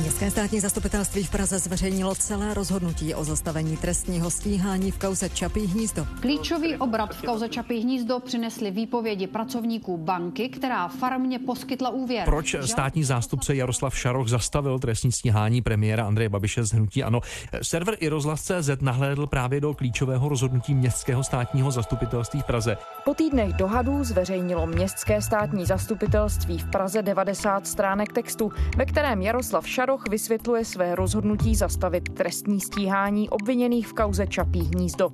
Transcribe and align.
Městské 0.00 0.30
státní 0.30 0.60
zastupitelství 0.60 1.24
v 1.24 1.30
Praze 1.30 1.58
zveřejnilo 1.58 2.14
celé 2.14 2.54
rozhodnutí 2.54 3.14
o 3.14 3.24
zastavení 3.24 3.76
trestního 3.76 4.30
stíhání 4.30 4.90
v 4.90 4.98
kauze 4.98 5.28
Čapí 5.28 5.66
hnízdo. 5.66 6.06
Klíčový 6.20 6.76
obrat 6.76 7.14
v 7.14 7.22
kauze 7.22 7.48
Čapí 7.48 7.80
hnízdo 7.80 8.20
přinesly 8.20 8.70
výpovědi 8.70 9.26
pracovníků 9.26 9.96
banky, 9.96 10.48
která 10.48 10.88
farmě 10.88 11.38
poskytla 11.38 11.90
úvěr. 11.90 12.24
Proč 12.24 12.56
státní 12.64 13.04
zástupce 13.04 13.54
Jaroslav 13.54 13.98
Šaroch 13.98 14.28
zastavil 14.28 14.78
trestní 14.78 15.12
stíhání 15.12 15.62
premiéra 15.62 16.06
Andreje 16.06 16.28
Babiše 16.28 16.64
z 16.64 16.72
hnutí 16.72 17.02
Ano? 17.02 17.20
Server 17.62 17.96
iRozhlas.cz 18.00 18.70
nahlédl 18.80 19.26
právě 19.26 19.60
do 19.60 19.74
klíčového 19.74 20.28
rozhodnutí 20.28 20.74
Městského 20.74 21.24
státního 21.24 21.70
zastupitelství 21.70 22.40
v 22.40 22.44
Praze. 22.44 22.76
Po 23.04 23.14
týdnech 23.14 23.52
dohadů 23.52 24.04
zveřejnilo 24.04 24.66
Městské 24.66 25.22
státní 25.22 25.66
zastupitelství 25.66 26.58
v 26.58 26.70
Praze 26.70 27.02
90 27.02 27.66
stránek 27.66 28.12
textu, 28.12 28.52
ve 28.76 28.86
kterém 28.86 29.22
Jaroslav 29.22 29.68
Šaroch 29.68 29.83
Šaroch 29.84 30.08
vysvětluje 30.08 30.64
své 30.64 30.94
rozhodnutí 30.94 31.54
zastavit 31.54 32.08
trestní 32.14 32.60
stíhání 32.60 33.30
obviněných 33.30 33.86
v 33.86 33.92
kauze 33.92 34.26
Čapí 34.26 34.60
hnízdo. 34.60 35.10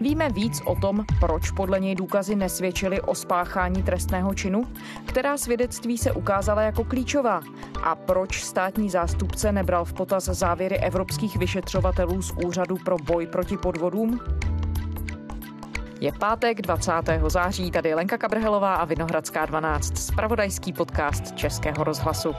Víme 0.00 0.28
víc 0.30 0.62
o 0.64 0.74
tom, 0.74 1.04
proč 1.20 1.50
podle 1.50 1.80
něj 1.80 1.94
důkazy 1.94 2.36
nesvědčily 2.36 3.00
o 3.00 3.14
spáchání 3.14 3.82
trestného 3.82 4.34
činu, 4.34 4.62
která 5.04 5.36
svědectví 5.36 5.98
se 5.98 6.12
ukázala 6.12 6.62
jako 6.62 6.84
klíčová 6.84 7.40
a 7.82 7.94
proč 7.94 8.44
státní 8.44 8.90
zástupce 8.90 9.52
nebral 9.52 9.84
v 9.84 9.92
potaz 9.92 10.24
závěry 10.24 10.78
evropských 10.78 11.36
vyšetřovatelů 11.36 12.22
z 12.22 12.32
Úřadu 12.46 12.76
pro 12.84 12.96
boj 12.96 13.26
proti 13.26 13.56
podvodům? 13.56 14.20
Je 16.00 16.12
pátek 16.12 16.62
20. 16.62 16.92
září, 17.28 17.70
tady 17.70 17.94
Lenka 17.94 18.18
Kabrhelová 18.18 18.74
a 18.74 18.84
Vinohradská 18.84 19.46
12, 19.46 19.98
spravodajský 19.98 20.72
podcast 20.72 21.36
Českého 21.36 21.84
rozhlasu. 21.84 22.32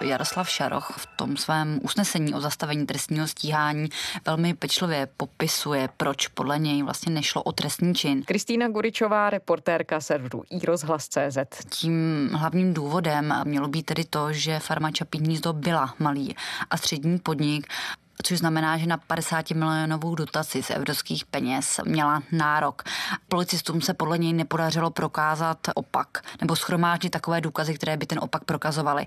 Jaroslav 0.00 0.50
Šaroch 0.50 0.94
v 0.96 1.06
tom 1.16 1.36
svém 1.36 1.80
usnesení 1.82 2.34
o 2.34 2.40
zastavení 2.40 2.86
trestního 2.86 3.28
stíhání 3.28 3.88
velmi 4.26 4.54
pečlivě 4.54 5.08
popisuje, 5.16 5.88
proč 5.96 6.28
podle 6.28 6.58
něj 6.58 6.82
vlastně 6.82 7.12
nešlo 7.12 7.42
o 7.42 7.52
trestní 7.52 7.94
čin. 7.94 8.22
Kristýna 8.22 8.68
Guričová, 8.68 9.30
reportérka 9.30 10.00
serveru 10.00 10.42
iRozhlas.cz. 10.50 11.38
Tím 11.68 12.28
hlavním 12.32 12.74
důvodem 12.74 13.34
mělo 13.44 13.68
být 13.68 13.82
tedy 13.82 14.04
to, 14.04 14.32
že 14.32 14.58
farma 14.58 14.90
Čapí 14.90 15.18
hnízdo 15.18 15.52
byla 15.52 15.94
malý 15.98 16.36
a 16.70 16.76
střední 16.76 17.18
podnik 17.18 17.66
což 18.22 18.38
znamená, 18.38 18.78
že 18.78 18.86
na 18.86 18.96
50 18.96 19.50
milionovou 19.50 20.14
dotaci 20.14 20.62
z 20.62 20.70
evropských 20.70 21.24
peněz 21.24 21.80
měla 21.84 22.22
nárok. 22.32 22.82
Policistům 23.28 23.80
se 23.80 23.94
podle 23.94 24.18
něj 24.18 24.32
nepodařilo 24.32 24.90
prokázat 24.90 25.58
opak 25.74 26.24
nebo 26.40 26.56
schromáždit 26.56 27.12
takové 27.12 27.40
důkazy, 27.40 27.74
které 27.74 27.96
by 27.96 28.06
ten 28.06 28.18
opak 28.22 28.44
prokazovaly. 28.44 29.06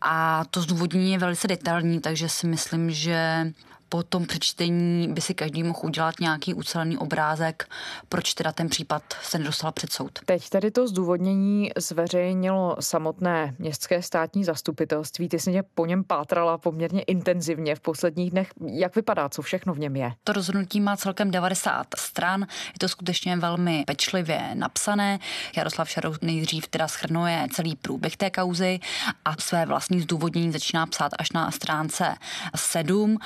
A 0.00 0.44
to 0.50 0.60
zdůvodnění 0.60 1.12
je 1.12 1.18
velice 1.18 1.48
detailní, 1.48 2.00
takže 2.00 2.28
si 2.28 2.46
myslím, 2.46 2.90
že 2.90 3.46
po 3.92 4.02
tom 4.02 4.26
přečtení 4.26 5.08
by 5.08 5.20
si 5.20 5.34
každý 5.34 5.62
mohl 5.62 5.78
udělat 5.82 6.14
nějaký 6.20 6.54
ucelený 6.54 6.98
obrázek, 6.98 7.68
proč 8.08 8.34
teda 8.34 8.52
ten 8.52 8.68
případ 8.68 9.02
se 9.22 9.38
nedostal 9.38 9.72
před 9.72 9.92
soud. 9.92 10.18
Teď 10.24 10.48
tedy 10.48 10.70
to 10.70 10.88
zdůvodnění 10.88 11.70
zveřejnilo 11.76 12.76
samotné 12.80 13.54
městské 13.58 14.02
státní 14.02 14.44
zastupitelství. 14.44 15.28
Ty 15.28 15.38
jsi 15.38 15.50
mě 15.50 15.62
po 15.62 15.86
něm 15.86 16.04
pátrala 16.04 16.58
poměrně 16.58 17.02
intenzivně 17.02 17.74
v 17.74 17.80
posledních 17.80 18.30
dnech. 18.30 18.50
Jak 18.66 18.96
vypadá, 18.96 19.28
co 19.28 19.42
všechno 19.42 19.74
v 19.74 19.78
něm 19.78 19.96
je? 19.96 20.12
To 20.24 20.32
rozhodnutí 20.32 20.80
má 20.80 20.96
celkem 20.96 21.30
90 21.30 21.86
stran. 21.96 22.40
Je 22.40 22.78
to 22.80 22.88
skutečně 22.88 23.36
velmi 23.36 23.84
pečlivě 23.86 24.50
napsané. 24.54 25.18
Jaroslav 25.56 25.90
Šarou 25.90 26.14
nejdřív 26.22 26.68
teda 26.68 26.88
schrnuje 26.88 27.46
celý 27.52 27.76
průběh 27.76 28.16
té 28.16 28.30
kauzy 28.30 28.80
a 29.24 29.34
své 29.38 29.66
vlastní 29.66 30.00
zdůvodnění 30.00 30.52
začíná 30.52 30.86
psát 30.86 31.12
až 31.18 31.32
na 31.32 31.50
stránce 31.50 32.14
7 32.56 33.18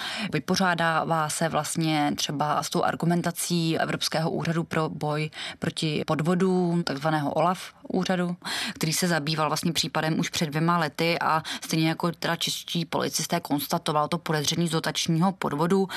vypořádává 0.56 1.28
se 1.28 1.48
vlastně 1.48 2.12
třeba 2.16 2.62
s 2.62 2.70
tou 2.70 2.82
argumentací 2.82 3.78
Evropského 3.78 4.30
úřadu 4.30 4.64
pro 4.64 4.88
boj 4.88 5.30
proti 5.58 6.04
podvodům, 6.06 6.84
takzvaného 6.84 7.32
OLAF 7.32 7.72
úřadu, 7.88 8.36
který 8.74 8.92
se 8.92 9.08
zabýval 9.08 9.48
vlastně 9.48 9.72
případem 9.72 10.18
už 10.18 10.28
před 10.28 10.46
dvěma 10.46 10.78
lety 10.78 11.18
a 11.20 11.42
stejně 11.64 11.88
jako 11.88 12.12
teda 12.12 12.36
čeští 12.36 12.84
policisté 12.84 13.40
konstatoval 13.40 14.08
to 14.08 14.18
podezření 14.18 14.68
z 14.68 14.70
dotačního 14.70 15.32
podvodu 15.32 15.88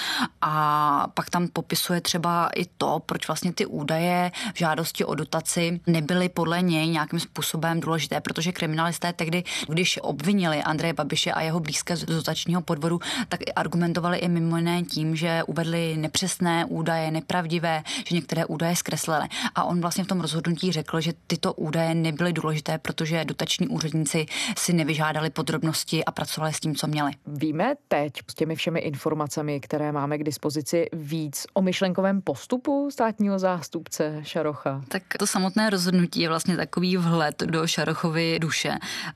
a 0.41 1.07
pak 1.13 1.29
tam 1.29 1.47
popisuje 1.47 2.01
třeba 2.01 2.50
i 2.55 2.66
to, 2.77 3.01
proč 3.05 3.27
vlastně 3.27 3.53
ty 3.53 3.66
údaje 3.66 4.31
v 4.53 4.57
žádosti 4.57 5.05
o 5.05 5.16
dotaci 5.16 5.79
nebyly 5.88 6.29
podle 6.29 6.61
něj 6.61 6.88
nějakým 6.88 7.19
způsobem 7.19 7.79
důležité, 7.79 8.21
protože 8.21 8.51
kriminalisté 8.51 9.13
tehdy, 9.13 9.44
když 9.67 10.00
obvinili 10.01 10.63
Andreje 10.63 10.94
Babiše 10.94 11.31
a 11.31 11.41
jeho 11.41 11.59
blízké 11.59 11.95
z 11.95 12.06
dotačního 12.06 12.61
podvodu, 12.61 13.00
tak 13.29 13.39
argumentovali 13.56 14.17
i 14.17 14.27
mimo 14.27 14.57
jiné 14.57 14.83
tím, 14.83 15.16
že 15.16 15.44
uvedli 15.44 15.97
nepřesné 15.97 16.66
údaje, 16.66 17.11
nepravdivé, 17.11 17.83
že 18.07 18.16
některé 18.16 18.45
údaje 18.45 18.75
zkreslili. 18.75 19.27
A 19.56 19.63
on 19.63 19.81
vlastně 19.81 20.03
v 20.03 20.07
tom 20.07 20.21
rozhodnutí 20.21 20.71
řekl, 20.71 21.01
že 21.01 21.13
tyto 21.27 21.53
údaje 21.53 21.78
nebyly 21.94 22.34
důležité, 22.34 22.78
protože 22.78 23.25
dotační 23.25 23.67
úředníci 23.67 24.25
si 24.57 24.73
nevyžádali 24.73 25.29
podrobnosti 25.29 26.06
a 26.06 26.12
pracovali 26.12 26.53
s 26.53 26.59
tím, 26.59 26.75
co 26.75 26.88
měli. 26.88 27.12
Víme 27.28 27.73
teď 27.88 28.13
s 28.31 28.34
těmi 28.34 28.56
všemi 28.56 28.79
informacemi, 28.79 29.59
které 29.59 29.91
máme 29.91 30.18
k 30.18 30.23
dispozici, 30.23 30.89
víc 30.94 31.47
o 31.53 31.62
myšlenkovém 31.62 32.22
postupu 32.22 32.89
státního 32.91 33.39
zástupce 33.39 34.19
Šarocha? 34.23 34.81
Tak 34.88 35.03
to 35.19 35.28
samotné 35.28 35.69
rozhodnutí 35.69 36.22
je 36.22 36.29
vlastně 36.29 36.57
takový 36.57 36.97
vhled 36.97 37.39
do 37.39 37.68
Šarochovy 37.68 38.39
duše. 38.39 38.72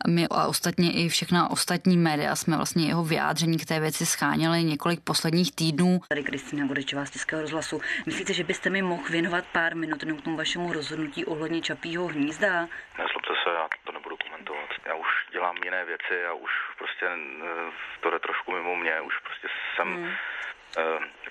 My 0.07 0.27
a 0.31 0.47
ostatně 0.47 0.91
i 0.93 1.09
všechna 1.09 1.51
ostatní 1.51 1.97
média 1.97 2.35
jsme 2.35 2.55
vlastně 2.55 2.87
jeho 2.87 3.03
vyjádření 3.03 3.57
k 3.57 3.65
té 3.65 3.79
věci 3.79 4.05
scháněli 4.05 4.63
několik 4.63 4.99
posledních 4.99 5.55
týdnů. 5.55 6.01
Tady 6.09 6.23
Kristýna 6.23 6.65
Budečová 6.65 7.05
z 7.05 7.11
Českého 7.11 7.41
rozhlasu. 7.41 7.81
Myslíte, 8.05 8.33
že 8.33 8.43
byste 8.43 8.69
mi 8.69 8.81
mohl 8.81 9.03
věnovat 9.09 9.43
pár 9.53 9.75
minut 9.75 10.03
k 10.03 10.23
tomu 10.23 10.37
vašemu 10.37 10.73
rozhodnutí 10.73 11.25
ohledně 11.25 11.61
Čapího 11.61 12.07
hnízda? 12.07 12.52
Nezlobte 12.97 13.33
se, 13.43 13.49
já 13.49 13.67
to 13.83 13.91
nebudu 13.91 14.17
komentovat. 14.17 14.69
Já 14.85 14.95
už 14.95 15.07
dělám 15.31 15.55
jiné 15.63 15.85
věci 15.85 16.25
a 16.25 16.33
už 16.33 16.51
prostě 16.77 17.05
eh, 17.05 17.71
to 17.99 18.09
jde 18.09 18.19
trošku 18.19 18.51
mimo 18.51 18.75
mě, 18.75 19.01
už 19.01 19.19
prostě 19.19 19.47
jsem 19.75 19.95
hmm 19.95 20.13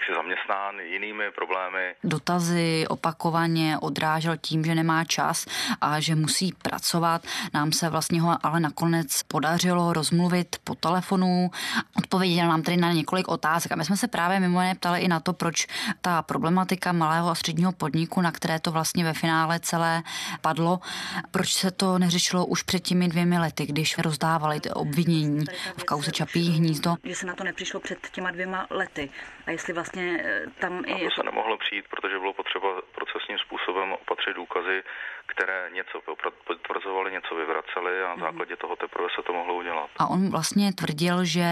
takže 0.02 0.14
zaměstnán 0.14 0.80
jinými 0.80 1.24
problémy. 1.34 1.94
Dotazy 2.04 2.84
opakovaně 2.88 3.78
odrážel 3.78 4.36
tím, 4.40 4.64
že 4.64 4.74
nemá 4.74 5.04
čas 5.04 5.46
a 5.80 6.00
že 6.00 6.14
musí 6.14 6.52
pracovat. 6.52 7.22
Nám 7.54 7.72
se 7.72 7.88
vlastně 7.88 8.20
ho 8.20 8.38
ale 8.42 8.60
nakonec 8.60 9.22
podařilo 9.22 9.92
rozmluvit 9.92 10.56
po 10.64 10.74
telefonu. 10.74 11.50
Odpověděl 11.98 12.48
nám 12.48 12.62
tedy 12.62 12.76
na 12.76 12.92
několik 12.92 13.28
otázek 13.28 13.72
a 13.72 13.76
my 13.76 13.84
jsme 13.84 13.96
se 13.96 14.08
právě 14.08 14.40
mimo 14.40 14.60
jiné 14.60 14.74
ptali 14.74 15.00
i 15.00 15.08
na 15.08 15.20
to, 15.20 15.32
proč 15.32 15.66
ta 16.00 16.22
problematika 16.22 16.92
malého 16.92 17.28
a 17.28 17.34
středního 17.34 17.72
podniku, 17.72 18.20
na 18.20 18.32
které 18.32 18.60
to 18.60 18.72
vlastně 18.72 19.04
ve 19.04 19.12
finále 19.12 19.60
celé 19.60 20.02
padlo, 20.40 20.80
proč 21.30 21.52
se 21.52 21.70
to 21.70 21.98
neřešilo 21.98 22.46
už 22.46 22.62
před 22.62 22.80
těmi 22.80 23.08
dvěmi 23.08 23.38
lety, 23.38 23.66
když 23.66 23.98
rozdávali 23.98 24.60
obvinění 24.74 25.44
v 25.76 25.84
kauze 25.84 26.10
Čapí 26.10 26.50
hnízdo. 26.50 26.96
Že 27.04 27.14
se 27.14 27.26
na 27.26 27.34
to 27.34 27.44
nepřišlo 27.44 27.80
před 27.80 27.98
těma 28.12 28.30
dvěma 28.30 28.66
lety 28.70 29.10
a 29.46 29.50
jestli 29.50 29.72
vlastně 29.72 30.24
eh, 30.24 30.46
tam 30.60 30.82
i... 30.86 30.92
Na 30.92 30.98
to 30.98 31.14
se 31.14 31.22
nemohlo 31.22 31.58
přijít, 31.58 31.84
protože 31.90 32.18
bylo 32.18 32.32
potřeba 32.32 32.68
procesním 32.94 33.38
způsobem 33.38 33.92
opatřit 33.92 34.36
důkazy, 34.36 34.82
které 35.26 35.70
něco 35.72 36.00
potvrzovaly, 36.46 37.12
něco 37.12 37.34
vyvracely 37.34 38.02
a 38.02 38.08
na 38.08 38.14
mhm. 38.14 38.20
základě 38.20 38.56
toho 38.56 38.76
teprve 38.76 39.08
se 39.16 39.22
to 39.22 39.32
mohlo 39.32 39.54
udělat. 39.54 39.90
A 39.98 40.06
on 40.06 40.30
vlastně 40.30 40.72
tvrdil, 40.72 41.24
že 41.24 41.46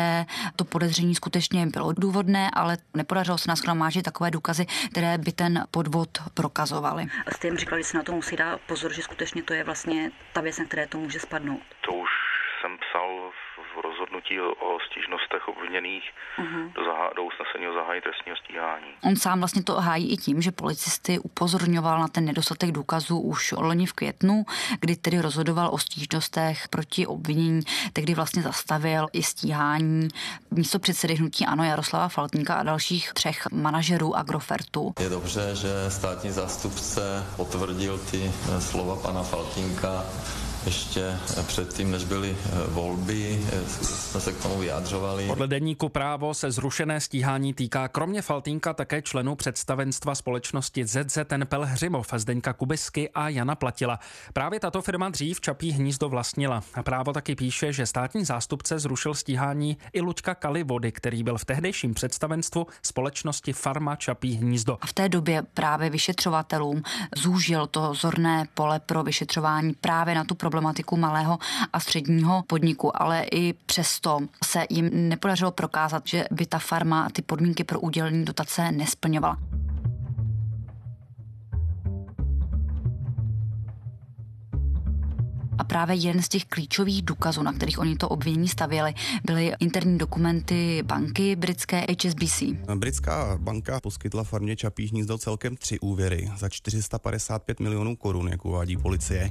to 0.56 0.64
podezření 0.64 1.14
skutečně 1.14 1.66
bylo 1.66 1.92
důvodné, 1.92 2.50
ale 2.54 2.76
nepodařilo 2.94 3.38
se 3.38 3.48
nás 3.48 3.60
chromážit 3.60 4.04
takové 4.04 4.30
důkazy, 4.30 4.66
které 4.90 5.18
by 5.18 5.32
ten 5.32 5.64
podvod 5.70 6.08
prokazovaly. 6.34 7.04
A 7.26 7.30
jste 7.30 7.48
jim 7.48 7.56
říkali, 7.56 7.82
že 7.82 7.88
se 7.88 7.96
na 7.96 8.02
to 8.02 8.12
musí 8.12 8.36
dát 8.36 8.60
pozor, 8.60 8.92
že 8.92 9.02
skutečně 9.02 9.42
to 9.42 9.54
je 9.54 9.64
vlastně 9.64 10.10
ta 10.32 10.40
věc, 10.40 10.58
na 10.58 10.64
které 10.64 10.86
to 10.86 10.98
může 10.98 11.20
spadnout. 11.20 11.60
To 11.80 11.92
už 11.92 12.10
jsem 12.60 12.78
psal 12.78 13.30
v 13.30 13.39
rozhodnutí 14.00 14.40
o 14.40 14.78
stížnostech 14.90 15.48
obviněných 15.48 16.04
uh-huh. 16.38 16.72
do, 16.72 16.84
zahá, 16.84 17.10
do 17.16 17.22
usnesení 17.22 17.68
o 17.68 17.74
zahájení 17.74 18.02
trestního 18.02 18.36
stíhání. 18.36 18.86
On 19.02 19.16
sám 19.16 19.38
vlastně 19.38 19.62
to 19.62 19.74
hájí 19.74 20.12
i 20.12 20.16
tím, 20.16 20.42
že 20.42 20.50
policisty 20.50 21.18
upozorňoval 21.18 22.00
na 22.00 22.08
ten 22.08 22.24
nedostatek 22.24 22.70
důkazů 22.72 23.20
už 23.20 23.52
loni 23.52 23.86
v 23.86 23.92
květnu, 23.92 24.44
kdy 24.80 24.96
tedy 24.96 25.20
rozhodoval 25.20 25.68
o 25.72 25.78
stížnostech 25.78 26.68
proti 26.68 27.06
obvinění, 27.06 27.60
tehdy 27.92 28.14
vlastně 28.14 28.42
zastavil 28.42 29.06
i 29.12 29.22
stíhání 29.22 30.08
místo 30.50 30.78
předsedy 30.78 31.14
hnutí 31.14 31.46
Ano 31.46 31.64
Jaroslava 31.64 32.08
Faltníka 32.08 32.54
a 32.54 32.62
dalších 32.62 33.12
třech 33.12 33.50
manažerů 33.52 34.16
Agrofertu. 34.16 34.92
Je 35.00 35.08
dobře, 35.08 35.54
že 35.54 35.68
státní 35.88 36.30
zástupce 36.30 37.26
potvrdil 37.36 37.98
ty 38.10 38.32
slova 38.58 38.96
pana 38.96 39.22
Faltínka 39.22 40.04
ještě 40.64 41.16
předtím, 41.46 41.90
než 41.90 42.04
byly 42.04 42.36
volby, 42.68 43.40
jsme 43.82 44.20
se 44.20 44.32
k 44.32 44.42
tomu 44.42 44.58
vyjadřovali. 44.58 45.26
Podle 45.26 45.48
deníku 45.48 45.88
právo 45.88 46.34
se 46.34 46.50
zrušené 46.50 47.00
stíhání 47.00 47.54
týká 47.54 47.88
kromě 47.88 48.22
Faltínka 48.22 48.74
také 48.74 49.02
členů 49.02 49.34
představenstva 49.36 50.14
společnosti 50.14 50.86
ZZN 50.86 51.44
Pelhřimov, 51.44 52.12
Zdeňka 52.16 52.52
Kubisky 52.52 53.10
a 53.14 53.28
Jana 53.28 53.54
Platila. 53.54 53.98
Právě 54.32 54.60
tato 54.60 54.82
firma 54.82 55.08
dřív 55.08 55.40
Čapí 55.40 55.70
hnízdo 55.70 56.08
vlastnila. 56.08 56.62
A 56.74 56.82
právo 56.82 57.12
taky 57.12 57.34
píše, 57.34 57.72
že 57.72 57.86
státní 57.86 58.24
zástupce 58.24 58.78
zrušil 58.78 59.14
stíhání 59.14 59.78
i 59.92 60.00
Luďka 60.00 60.34
Kalivody, 60.34 60.92
který 60.92 61.22
byl 61.22 61.38
v 61.38 61.44
tehdejším 61.44 61.94
představenstvu 61.94 62.66
společnosti 62.82 63.52
Farma 63.52 63.96
Čapí 63.96 64.34
hnízdo. 64.34 64.78
A 64.80 64.86
v 64.86 64.92
té 64.92 65.08
době 65.08 65.42
právě 65.54 65.90
vyšetřovatelům 65.90 66.82
zúžil 67.16 67.66
to 67.66 67.94
zorné 67.94 68.44
pole 68.54 68.80
pro 68.80 69.02
vyšetřování 69.02 69.74
právě 69.80 70.14
na 70.14 70.24
tu 70.24 70.34
problematiku 70.50 70.96
malého 70.96 71.38
a 71.72 71.80
středního 71.80 72.42
podniku, 72.46 73.02
ale 73.02 73.24
i 73.32 73.52
přesto 73.52 74.18
se 74.44 74.66
jim 74.70 75.08
nepodařilo 75.08 75.50
prokázat, 75.50 76.02
že 76.06 76.24
by 76.30 76.46
ta 76.46 76.58
farma 76.58 77.08
ty 77.12 77.22
podmínky 77.22 77.64
pro 77.64 77.80
udělení 77.80 78.24
dotace 78.24 78.72
nesplňovala. 78.72 79.36
A 85.60 85.64
právě 85.64 85.96
jeden 85.96 86.22
z 86.22 86.28
těch 86.28 86.44
klíčových 86.44 87.02
důkazů, 87.02 87.42
na 87.42 87.52
kterých 87.52 87.78
oni 87.78 87.96
to 87.96 88.08
obvinění 88.08 88.48
stavěli, 88.48 88.94
byly 89.24 89.52
interní 89.60 89.98
dokumenty 89.98 90.82
banky 90.86 91.36
britské 91.36 91.86
HSBC. 91.90 92.42
Britská 92.74 93.38
banka 93.40 93.80
poskytla 93.80 94.24
farmě 94.24 94.56
Čapí 94.56 94.86
hnízdo 94.86 95.18
celkem 95.18 95.56
tři 95.56 95.80
úvěry 95.80 96.30
za 96.38 96.48
455 96.48 97.60
milionů 97.60 97.96
korun, 97.96 98.28
jak 98.28 98.44
uvádí 98.44 98.76
policie. 98.76 99.30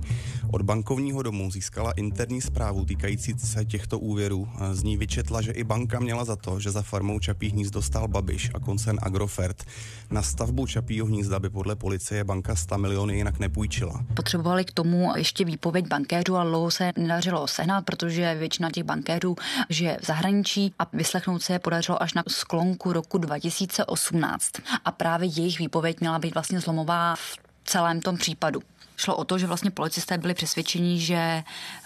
Od 0.52 0.62
bankovního 0.62 1.24
domu 1.24 1.52
získala 1.52 1.92
interní 1.92 2.42
zprávu 2.42 2.86
týkající 2.86 3.34
se 3.38 3.66
těchto 3.66 4.00
úvěrů. 4.00 4.48
Z 4.72 4.84
ní 4.84 4.98
vyčetla, 4.98 5.42
že 5.42 5.52
i 5.52 5.64
banka 5.64 6.00
měla 6.00 6.26
za 6.26 6.36
to, 6.36 6.60
že 6.60 6.72
za 6.72 6.82
farmou 6.82 7.20
Čapí 7.20 7.50
hnízdo 7.50 7.82
stál 7.82 8.08
Babiš 8.08 8.52
a 8.54 8.60
koncern 8.60 8.98
Agrofert. 9.02 9.64
Na 10.12 10.22
stavbu 10.22 10.68
Čapího 10.68 11.06
hnízda 11.08 11.40
by 11.40 11.50
podle 11.50 11.76
policie 11.76 12.24
banka 12.24 12.56
100 12.56 12.78
miliony 12.78 13.16
jinak 13.16 13.40
nepůjčila. 13.40 14.06
Potřebovali 14.14 14.66
k 14.66 14.72
tomu 14.72 15.12
ještě 15.16 15.46
výpověď 15.46 15.88
banké 15.88 16.19
bankéřů 16.20 16.38
a 16.38 16.44
dlouho 16.44 16.72
se 16.72 16.94
nedařilo 16.98 17.48
sehnat, 17.48 17.86
protože 17.86 18.36
většina 18.36 18.72
těch 18.72 18.84
bankéřů 18.84 19.36
žije 19.70 19.98
v 20.02 20.06
zahraničí 20.06 20.74
a 20.80 20.88
vyslechnout 20.94 21.42
se 21.42 21.54
je 21.54 21.60
podařilo 21.60 22.04
až 22.04 22.14
na 22.14 22.24
sklonku 22.28 22.94
roku 22.94 23.18
2018. 23.18 24.52
A 24.86 24.92
právě 24.92 25.30
jejich 25.30 25.60
výpověď 25.60 26.00
měla 26.00 26.20
být 26.20 26.34
vlastně 26.34 26.60
zlomová 26.60 27.16
v 27.16 27.38
celém 27.66 28.02
tom 28.02 28.18
případu. 28.18 28.62
Šlo 29.00 29.16
o 29.16 29.24
to, 29.24 29.38
že 29.38 29.48
vlastně 29.48 29.72
policisté 29.72 30.18
byli 30.18 30.34
přesvědčeni, 30.34 31.00
že 31.00 31.44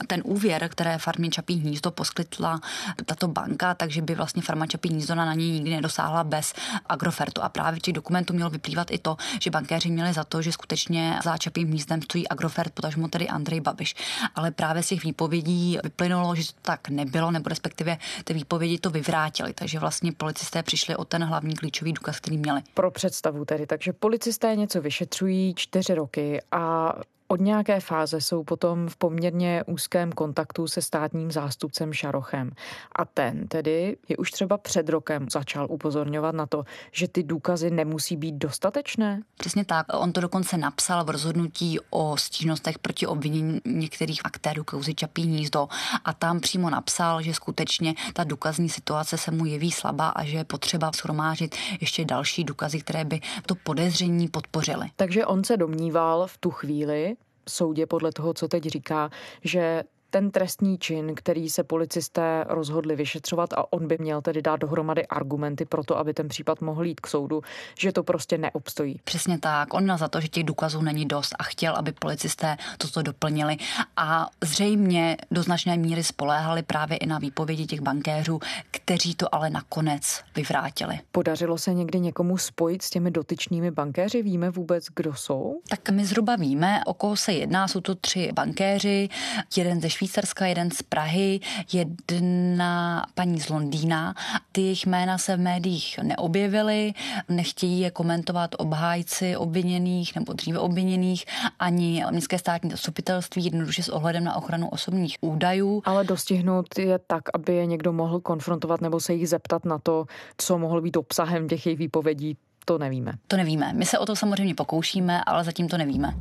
ten 0.08 0.22
úvěr, 0.26 0.70
které 0.70 0.98
farmě 0.98 1.30
Čapí 1.30 1.56
hnízdo 1.56 1.92
poskytla 1.92 2.62
tato 3.06 3.28
banka, 3.28 3.74
takže 3.74 4.02
by 4.02 4.16
vlastně 4.16 4.42
farma 4.42 4.68
Čapí 4.68 4.90
hnízdo 4.90 5.16
na 5.16 5.34
něj 5.34 5.52
nikdy 5.52 5.72
nedosáhla 5.72 6.24
bez 6.24 6.54
Agrofertu. 6.86 7.42
A 7.42 7.50
právě 7.50 7.80
těch 7.80 7.94
dokumentů 7.94 8.34
mělo 8.34 8.50
vyplývat 8.50 8.92
i 8.92 8.98
to, 8.98 9.18
že 9.42 9.52
bankéři 9.52 9.92
měli 9.92 10.14
za 10.14 10.24
to, 10.24 10.42
že 10.42 10.52
skutečně 10.52 11.20
za 11.24 11.38
Čapím 11.38 11.68
hnízdem 11.68 12.02
stojí 12.02 12.28
Agrofert, 12.28 12.74
potažmo 12.74 13.08
tedy 13.08 13.28
Andrej 13.28 13.62
Babiš. 13.62 13.96
Ale 14.36 14.52
právě 14.52 14.84
z 14.84 14.88
těch 14.88 15.04
výpovědí 15.04 15.78
vyplynulo, 15.84 16.36
že 16.36 16.48
to 16.48 16.60
tak 16.62 16.90
nebylo, 16.90 17.32
nebo 17.32 17.50
respektive 17.50 17.98
ty 18.24 18.34
výpovědi 18.34 18.78
to 18.78 18.90
vyvrátili. 18.90 19.54
Takže 19.54 19.80
vlastně 19.80 20.12
policisté 20.12 20.64
přišli 20.64 20.96
o 20.96 21.06
ten 21.06 21.24
hlavní 21.24 21.56
klíčový 21.56 21.94
důkaz, 21.94 22.20
který 22.20 22.38
měli. 22.38 22.62
Pro 22.74 22.92
představu 22.92 23.46
tedy, 23.46 23.68
takže 23.68 23.94
policisté 23.94 24.56
něco 24.56 24.82
vyšetřují 24.82 25.54
čtyři 25.56 25.94
roky 25.96 26.42
a 26.52 26.94
od 27.34 27.42
nějaké 27.42 27.80
fáze 27.80 28.22
jsou 28.22 28.44
potom 28.44 28.88
v 28.88 28.98
poměrně 28.98 29.64
úzkém 29.68 30.12
kontaktu 30.12 30.68
se 30.68 30.82
státním 30.82 31.32
zástupcem 31.32 31.94
Šarochem. 31.94 32.52
A 32.96 33.06
ten 33.06 33.48
tedy 33.48 33.98
je 34.10 34.18
už 34.18 34.32
třeba 34.32 34.58
před 34.58 34.90
rokem 34.90 35.28
začal 35.32 35.68
upozorňovat 35.70 36.36
na 36.36 36.46
to, 36.46 36.64
že 36.92 37.08
ty 37.08 37.24
důkazy 37.24 37.72
nemusí 37.72 38.18
být 38.18 38.36
dostatečné. 38.36 39.22
Přesně 39.38 39.66
tak. 39.66 39.86
On 39.94 40.12
to 40.12 40.22
dokonce 40.22 40.58
napsal 40.58 41.04
v 41.04 41.10
rozhodnutí 41.10 41.80
o 41.90 42.18
stížnostech 42.18 42.80
proti 42.80 43.08
obvinění 43.08 43.62
některých 43.66 44.22
aktérů 44.24 44.64
kauzy 44.64 44.96
Čapí 44.96 45.24
hnízdo 45.24 45.68
a 46.06 46.14
tam 46.14 46.40
přímo 46.40 46.70
napsal, 46.70 47.22
že 47.22 47.34
skutečně 47.34 47.94
ta 48.14 48.24
důkazní 48.24 48.70
situace 48.70 49.18
se 49.18 49.32
mu 49.32 49.46
jeví 49.46 49.72
slabá 49.72 50.10
a 50.10 50.24
že 50.24 50.38
je 50.38 50.44
potřeba 50.44 50.92
shromážit 50.96 51.56
ještě 51.82 52.06
další 52.06 52.44
důkazy, 52.44 52.80
které 52.80 53.06
by 53.06 53.22
to 53.46 53.56
podezření 53.56 54.28
podpořily. 54.28 54.90
Takže 54.96 55.26
on 55.26 55.44
se 55.44 55.58
domníval 55.58 56.28
v 56.28 56.38
tu 56.38 56.52
chvíli, 56.52 57.16
soudě 57.50 57.86
podle 57.86 58.12
toho, 58.12 58.34
co 58.34 58.48
teď 58.48 58.64
říká, 58.64 59.10
že 59.44 59.84
ten 60.14 60.32
trestní 60.32 60.78
čin, 60.78 61.16
který 61.16 61.50
se 61.50 61.64
policisté 61.64 62.46
rozhodli 62.48 62.96
vyšetřovat 62.96 63.54
a 63.54 63.74
on 63.74 63.88
by 63.88 63.98
měl 64.00 64.22
tedy 64.22 64.42
dát 64.42 64.56
dohromady 64.56 65.08
argumenty 65.08 65.66
pro 65.66 65.84
to, 65.84 65.98
aby 65.98 66.14
ten 66.14 66.28
případ 66.28 66.62
mohl 66.62 66.86
jít 66.86 67.00
k 67.02 67.08
soudu, 67.08 67.42
že 67.80 67.92
to 67.92 68.04
prostě 68.04 68.38
neobstojí. 68.38 69.00
Přesně 69.04 69.40
tak. 69.40 69.74
On 69.74 69.84
měl 69.84 69.98
za 69.98 70.08
to, 70.08 70.22
že 70.22 70.28
těch 70.28 70.44
důkazů 70.44 70.82
není 70.82 71.06
dost 71.06 71.36
a 71.40 71.44
chtěl, 71.44 71.76
aby 71.76 71.92
policisté 71.92 72.58
toto 72.78 73.02
doplnili 73.02 73.58
a 73.98 74.30
zřejmě 74.44 75.18
do 75.32 75.44
značné 75.44 75.78
míry 75.78 76.04
spoléhali 76.04 76.64
právě 76.64 76.98
i 76.98 77.06
na 77.06 77.20
výpovědi 77.20 77.66
těch 77.66 77.82
bankéřů, 77.82 78.40
kteří 78.72 79.16
to 79.16 79.36
ale 79.36 79.50
nakonec 79.50 80.22
vyvrátili. 80.36 81.00
Podařilo 81.12 81.58
se 81.58 81.74
někdy 81.74 82.00
někomu 82.00 82.38
spojit 82.38 82.82
s 82.82 82.90
těmi 82.90 83.12
dotyčnými 83.12 83.72
bankéři? 83.72 84.24
Víme 84.24 84.50
vůbec, 84.50 84.86
kdo 84.96 85.14
jsou? 85.14 85.62
Tak 85.70 85.90
my 85.90 86.06
zhruba 86.06 86.36
víme, 86.36 86.82
o 86.86 86.94
koho 86.94 87.16
se 87.16 87.34
jedná. 87.34 87.68
Jsou 87.68 87.82
to 87.82 87.96
tři 87.96 88.32
bankéři, 88.34 89.10
jeden 89.58 89.82
ze 89.82 89.90
Švýcarska, 90.04 90.46
jeden 90.46 90.72
z 90.72 90.82
Prahy, 90.82 91.40
jedna 91.74 93.06
paní 93.16 93.40
z 93.40 93.50
Londýna. 93.50 94.16
Ty 94.52 94.62
jejich 94.62 94.86
jména 94.86 95.18
se 95.18 95.36
v 95.36 95.40
médiích 95.40 96.00
neobjevily, 96.04 96.94
nechtějí 97.30 97.80
je 97.80 97.92
komentovat 97.92 98.56
obhájci 98.58 99.38
obviněných 99.38 100.16
nebo 100.16 100.34
dříve 100.34 100.60
obviněných, 100.60 101.26
ani 101.60 102.04
městské 102.12 102.40
státní 102.40 102.72
zastupitelství, 102.72 103.46
jednoduše 103.46 103.84
s 103.84 103.90
ohledem 103.90 104.24
na 104.24 104.36
ochranu 104.36 104.70
osobních 104.70 105.18
údajů. 105.22 105.82
Ale 105.86 106.04
dostihnout 106.04 106.80
je 106.80 107.00
tak, 107.08 107.24
aby 107.34 107.56
je 107.56 107.66
někdo 107.66 107.94
mohl 107.94 108.20
konfrontovat 108.20 108.82
nebo 108.82 109.00
se 109.00 109.14
jich 109.14 109.30
zeptat 109.30 109.66
na 109.66 109.80
to, 109.80 110.06
co 110.38 110.58
mohlo 110.58 110.82
být 110.82 110.98
obsahem 110.98 111.48
těch 111.48 111.66
jejich 111.66 111.80
výpovědí, 111.80 112.38
to 112.66 112.78
nevíme. 112.78 113.14
To 113.28 113.38
nevíme. 113.38 113.74
My 113.74 113.86
se 113.86 114.00
o 114.00 114.06
to 114.06 114.16
samozřejmě 114.16 114.56
pokoušíme, 114.56 115.24
ale 115.24 115.44
zatím 115.44 115.68
to 115.68 115.78
nevíme. 115.78 116.14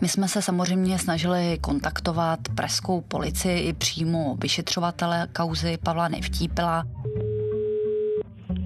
My 0.00 0.08
jsme 0.08 0.28
se 0.28 0.42
samozřejmě 0.42 0.98
snažili 0.98 1.58
kontaktovat 1.60 2.40
preskou 2.54 3.00
policii 3.00 3.68
i 3.68 3.72
přímo 3.72 4.36
vyšetřovatele 4.36 5.28
kauzy 5.32 5.78
Pavla 5.84 6.08
Nevtípila. 6.08 6.84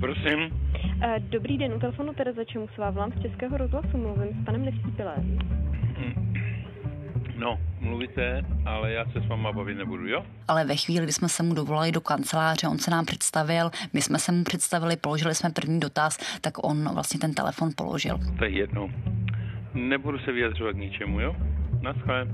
Prosím. 0.01 0.39
Eh, 1.03 1.21
dobrý 1.21 1.59
den, 1.59 1.73
u 1.73 1.79
telefonu 1.79 2.15
Tereza 2.15 2.45
Čemusová, 2.45 2.91
volám 2.91 3.13
z 3.13 3.23
Českého 3.23 3.57
rozhlasu, 3.57 3.97
mluvím 3.97 4.43
s 4.43 4.45
panem 4.45 4.65
Nevtípilem. 4.65 5.39
Hm. 5.99 6.35
No, 7.37 7.59
mluvíte, 7.81 8.43
ale 8.67 8.93
já 8.93 9.05
se 9.05 9.21
s 9.21 9.29
váma 9.29 9.53
bavit 9.53 9.75
nebudu, 9.75 10.07
jo? 10.09 10.25
Ale 10.49 10.65
ve 10.65 10.77
chvíli, 10.77 11.05
kdy 11.05 11.13
jsme 11.13 11.29
se 11.29 11.43
mu 11.43 11.55
dovolali 11.55 11.93
do 11.93 12.01
kanceláře, 12.01 12.69
on 12.69 12.79
se 12.79 12.91
nám 12.91 13.05
představil, 13.05 13.71
my 13.93 14.03
jsme 14.03 14.19
se 14.19 14.33
mu 14.33 14.45
představili, 14.45 14.97
položili 14.97 15.35
jsme 15.35 15.51
první 15.51 15.81
dotaz, 15.81 16.39
tak 16.41 16.67
on 16.67 16.95
vlastně 16.95 17.21
ten 17.21 17.35
telefon 17.35 17.71
položil. 17.77 18.19
To 18.39 18.45
je 18.45 18.51
jedno. 18.51 18.91
Nebudu 19.75 20.19
se 20.19 20.33
vyjadřovat 20.33 20.73
k 20.73 20.79
ničemu, 20.79 21.21
jo? 21.21 21.37
Naschle. 21.83 22.27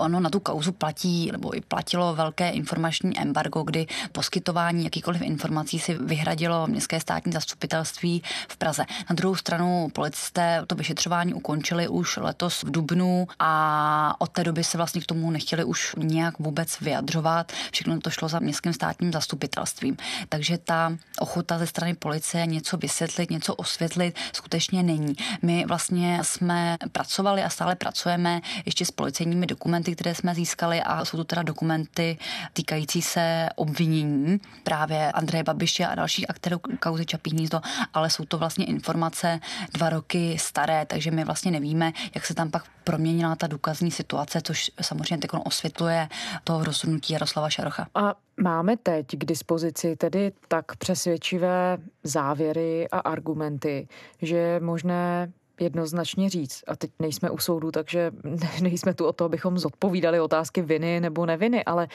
Ono 0.00 0.20
na 0.20 0.30
tu 0.30 0.40
kauzu 0.40 0.72
platí, 0.72 1.32
nebo 1.32 1.56
i 1.56 1.60
platilo 1.60 2.14
velké 2.14 2.50
informační 2.50 3.18
embargo, 3.18 3.62
kdy 3.62 3.86
poskytování 4.12 4.84
jakýkoliv 4.84 5.22
informací 5.22 5.78
si 5.78 5.94
vyhradilo 5.94 6.66
městské 6.66 7.00
státní 7.00 7.32
zastupitelství 7.32 8.22
v 8.48 8.56
Praze. 8.56 8.84
Na 9.10 9.14
druhou 9.14 9.34
stranu 9.34 9.88
policisté 9.92 10.62
to 10.66 10.74
vyšetřování 10.74 11.34
ukončili 11.34 11.88
už 11.88 12.16
letos 12.16 12.62
v 12.62 12.70
Dubnu 12.70 13.28
a 13.38 14.14
od 14.18 14.30
té 14.30 14.44
doby 14.44 14.64
se 14.64 14.76
vlastně 14.76 15.00
k 15.00 15.06
tomu 15.06 15.30
nechtěli 15.30 15.64
už 15.64 15.94
nějak 15.98 16.38
vůbec 16.38 16.80
vyjadřovat. 16.80 17.52
Všechno 17.72 18.00
to 18.00 18.10
šlo 18.10 18.28
za 18.28 18.38
městským 18.38 18.72
státním 18.72 19.12
zastupitelstvím. 19.12 19.96
Takže 20.28 20.58
ta 20.58 20.92
ochota 21.18 21.58
ze 21.58 21.66
strany 21.66 21.94
policie 21.94 22.46
něco 22.46 22.76
vysvětlit, 22.76 23.30
něco 23.30 23.54
osvětlit 23.54 24.16
skutečně 24.32 24.82
není. 24.82 25.14
My 25.42 25.64
vlastně 25.68 26.18
jsme 26.22 26.76
pracovali 26.92 27.42
a 27.42 27.48
stále 27.48 27.76
pracujeme 27.76 28.40
ještě 28.66 28.84
s 28.84 28.90
policejními 28.90 29.46
dokumenty 29.46 29.89
dokumenty, 29.90 29.94
které 29.94 30.14
jsme 30.14 30.34
získali 30.34 30.82
a 30.82 31.04
jsou 31.04 31.16
to 31.16 31.24
teda 31.24 31.42
dokumenty 31.42 32.18
týkající 32.52 33.02
se 33.02 33.48
obvinění 33.56 34.40
právě 34.64 35.12
Andreje 35.12 35.44
Babiše 35.44 35.86
a 35.86 35.94
dalších 35.94 36.30
aktérů 36.30 36.58
kauzy 36.80 37.06
Čapí 37.06 37.30
hnízdo, 37.30 37.60
ale 37.94 38.10
jsou 38.10 38.24
to 38.24 38.38
vlastně 38.38 38.64
informace 38.64 39.40
dva 39.74 39.90
roky 39.90 40.38
staré, 40.38 40.86
takže 40.86 41.10
my 41.10 41.24
vlastně 41.24 41.50
nevíme, 41.50 41.92
jak 42.14 42.26
se 42.26 42.34
tam 42.34 42.50
pak 42.50 42.64
proměnila 42.84 43.36
ta 43.36 43.46
důkazní 43.46 43.90
situace, 43.90 44.40
což 44.42 44.70
samozřejmě 44.80 45.18
teď 45.18 45.30
osvětluje 45.44 46.08
to 46.44 46.64
rozhodnutí 46.64 47.12
Jaroslava 47.12 47.50
Šarocha. 47.50 47.86
A 47.94 48.14
máme 48.42 48.76
teď 48.76 49.06
k 49.06 49.24
dispozici 49.24 49.96
tedy 49.96 50.32
tak 50.48 50.76
přesvědčivé 50.76 51.78
závěry 52.04 52.88
a 52.88 52.98
argumenty, 52.98 53.88
že 54.22 54.36
je 54.36 54.60
možné 54.60 55.32
jednoznačně 55.60 56.30
říct. 56.30 56.62
A 56.66 56.76
teď 56.76 56.90
nejsme 56.98 57.30
u 57.30 57.38
soudu, 57.38 57.70
takže 57.70 58.10
nejsme 58.62 58.94
tu 58.94 59.06
o 59.06 59.12
to, 59.12 59.24
abychom 59.24 59.58
zodpovídali 59.58 60.20
otázky 60.20 60.62
viny 60.62 61.00
nebo 61.00 61.26
neviny, 61.26 61.64
ale 61.64 61.88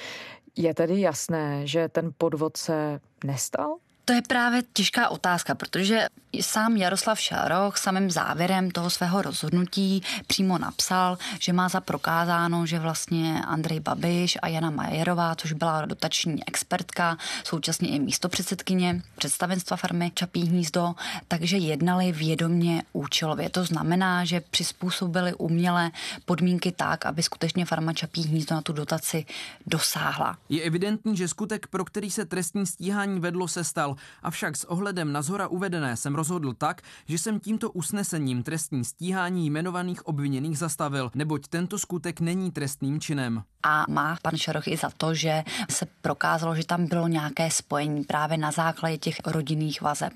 je 0.57 0.73
tedy 0.73 1.01
jasné, 1.01 1.67
že 1.67 1.89
ten 1.89 2.11
podvod 2.17 2.57
se 2.57 2.99
nestal? 3.23 3.75
To 4.05 4.13
je 4.13 4.21
právě 4.21 4.63
těžká 4.73 5.09
otázka, 5.09 5.55
protože 5.55 6.07
sám 6.41 6.77
Jaroslav 6.77 7.19
Šaroch 7.19 7.77
samým 7.77 8.11
závěrem 8.11 8.71
toho 8.71 8.89
svého 8.89 9.21
rozhodnutí 9.21 10.03
přímo 10.27 10.57
napsal, 10.57 11.17
že 11.39 11.53
má 11.53 11.69
za 11.69 11.81
prokázáno, 11.81 12.65
že 12.65 12.79
vlastně 12.79 13.41
Andrej 13.47 13.79
Babiš 13.79 14.37
a 14.41 14.47
Jana 14.47 14.69
Majerová, 14.69 15.35
což 15.35 15.53
byla 15.53 15.85
dotační 15.85 16.47
expertka, 16.47 17.17
současně 17.43 17.89
i 17.89 17.99
místo 17.99 18.29
předsedkyně 18.29 19.01
představenstva 19.15 19.77
farmy 19.77 20.11
Čapí 20.13 20.45
hnízdo, 20.45 20.95
takže 21.27 21.57
jednali 21.57 22.11
vědomně 22.11 22.83
účelově. 22.93 23.49
To 23.49 23.65
znamená, 23.65 24.25
že 24.25 24.41
přizpůsobili 24.41 25.33
uměle 25.33 25.91
podmínky 26.25 26.71
tak, 26.71 27.05
aby 27.05 27.23
skutečně 27.23 27.65
farma 27.65 27.93
Čapí 27.93 28.23
hnízdo 28.23 28.55
na 28.55 28.61
tu 28.61 28.73
dotaci 28.73 29.25
dosáhla. 29.67 30.37
Je 30.49 30.61
evidentní, 30.61 31.17
že 31.17 31.27
skutek, 31.27 31.67
pro 31.67 31.85
který 31.85 32.11
se 32.11 32.25
trestní 32.25 32.65
stíhání 32.65 33.19
vedlo, 33.19 33.47
se 33.47 33.63
stal. 33.63 33.94
Avšak 34.23 34.57
s 34.57 34.65
ohledem 34.65 35.11
na 35.11 35.21
zhora 35.21 35.47
uvedené 35.47 35.97
jsem 35.97 36.15
rozhodl 36.15 36.53
tak, 36.53 36.81
že 37.07 37.17
jsem 37.17 37.39
tímto 37.39 37.71
usnesením 37.71 38.43
trestní 38.43 38.85
stíhání 38.85 39.47
jmenovaných 39.47 40.07
obviněných 40.07 40.57
zastavil, 40.57 41.11
neboť 41.15 41.47
tento 41.47 41.79
skutek 41.79 42.19
není 42.19 42.51
trestným 42.51 42.99
činem. 42.99 43.43
A 43.63 43.85
má 43.89 44.17
pan 44.21 44.37
Šaroch 44.37 44.67
i 44.67 44.77
za 44.77 44.89
to, 44.97 45.13
že 45.13 45.43
se 45.69 45.85
prokázalo, 46.01 46.55
že 46.55 46.65
tam 46.65 46.85
bylo 46.85 47.07
nějaké 47.07 47.51
spojení 47.51 48.03
právě 48.03 48.37
na 48.37 48.51
základě 48.51 48.97
těch 48.97 49.15
rodinných 49.25 49.81
vazeb. 49.81 50.13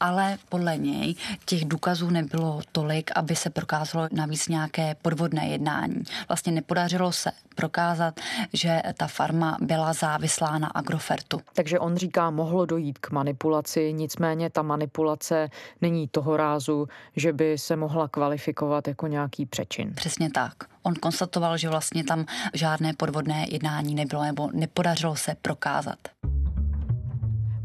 Ale 0.00 0.38
podle 0.48 0.76
něj 0.76 1.14
těch 1.44 1.64
důkazů 1.64 2.10
nebylo 2.10 2.60
tolik, 2.72 3.10
aby 3.16 3.36
se 3.36 3.50
prokázalo 3.50 4.08
navíc 4.12 4.48
nějaké 4.48 4.94
podvodné 5.02 5.48
jednání. 5.48 6.02
Vlastně 6.28 6.52
nepodařilo 6.52 7.12
se 7.12 7.32
prokázat, 7.54 8.20
že 8.52 8.82
ta 8.96 9.06
farma 9.06 9.56
byla 9.60 9.92
závislá 9.92 10.58
na 10.58 10.68
Agrofertu. 10.68 11.40
Takže 11.52 11.78
on 11.78 11.96
říká, 11.96 12.30
mohlo 12.30 12.66
dojít 12.66 12.98
k 12.98 13.10
manipulaci, 13.12 13.92
nicméně 13.92 14.50
ta 14.50 14.62
manipulace 14.62 15.50
není 15.80 16.08
toho 16.08 16.36
rázu, 16.36 16.88
že 17.16 17.32
by 17.32 17.58
se 17.58 17.76
mohla 17.76 18.08
kvalifikovat 18.08 18.88
jako 18.88 19.06
nějaký 19.06 19.46
přečin. 19.46 19.94
Přesně 19.94 20.30
tak. 20.30 20.54
On 20.82 20.94
konstatoval, 20.94 21.56
že 21.58 21.68
vlastně 21.68 22.04
tam 22.04 22.26
žádné 22.54 22.92
podvodné 22.92 23.46
jednání 23.48 23.94
nebylo 23.94 24.22
nebo 24.22 24.48
nepodařilo 24.52 25.16
se 25.16 25.34
prokázat. 25.42 25.98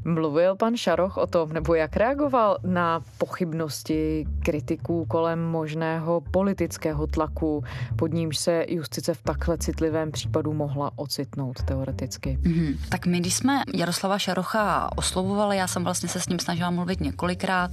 Mluvil 0.07 0.55
pan 0.55 0.77
Šaroch 0.77 1.17
o 1.17 1.27
tom, 1.27 1.53
nebo 1.53 1.75
jak 1.75 1.95
reagoval 1.95 2.57
na 2.63 3.01
pochybnosti 3.17 4.25
kritiků 4.43 5.05
kolem 5.05 5.45
možného 5.45 6.21
politického 6.31 7.07
tlaku, 7.07 7.63
pod 7.95 8.13
nímž 8.13 8.37
se 8.37 8.65
justice 8.67 9.13
v 9.13 9.21
takhle 9.21 9.57
citlivém 9.57 10.11
případu 10.11 10.53
mohla 10.53 10.91
ocitnout 10.95 11.63
teoreticky? 11.63 12.39
Mm-hmm. 12.41 12.77
Tak 12.89 13.05
my, 13.05 13.19
když 13.19 13.33
jsme 13.33 13.61
Jaroslava 13.73 14.19
Šarocha 14.19 14.89
oslovovali, 14.97 15.57
já 15.57 15.67
jsem 15.67 15.83
vlastně 15.83 16.09
se 16.09 16.19
s 16.19 16.29
ním 16.29 16.39
snažila 16.39 16.69
mluvit 16.69 16.99
několikrát, 16.99 17.71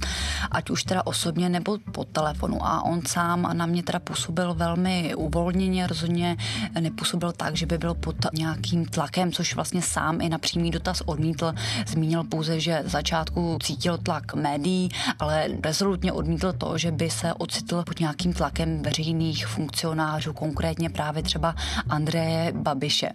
ať 0.51 0.69
už 0.69 0.83
teda 0.83 1.05
osobně 1.05 1.49
nebo 1.49 1.77
po 1.91 2.03
telefonu 2.03 2.65
a 2.65 2.85
on 2.85 3.01
sám 3.05 3.49
na 3.53 3.65
mě 3.65 3.83
teda 3.83 3.99
působil 3.99 4.53
velmi 4.53 5.15
uvolněně, 5.15 5.87
rozhodně 5.87 6.37
nepůsobil 6.79 7.31
tak, 7.31 7.55
že 7.55 7.65
by 7.65 7.77
byl 7.77 7.93
pod 7.93 8.15
nějakým 8.33 8.85
tlakem, 8.85 9.31
což 9.31 9.55
vlastně 9.55 9.81
sám 9.81 10.21
i 10.21 10.29
na 10.29 10.37
přímý 10.37 10.71
dotaz 10.71 11.01
odmítl, 11.05 11.53
zmínil 11.87 12.24
pouze, 12.25 12.59
že 12.59 12.83
začátku 12.85 13.57
cítil 13.63 13.97
tlak 13.97 14.33
médií, 14.33 14.89
ale 15.19 15.47
rezolutně 15.63 16.11
odmítl 16.11 16.53
to, 16.53 16.77
že 16.77 16.91
by 16.91 17.09
se 17.09 17.33
ocitl 17.33 17.83
pod 17.83 17.99
nějakým 17.99 18.33
tlakem 18.33 18.81
veřejných 18.81 19.47
funkcionářů, 19.47 20.33
konkrétně 20.33 20.89
právě 20.89 21.23
třeba 21.23 21.55
Andreje 21.89 22.51
Babiše. 22.51 23.09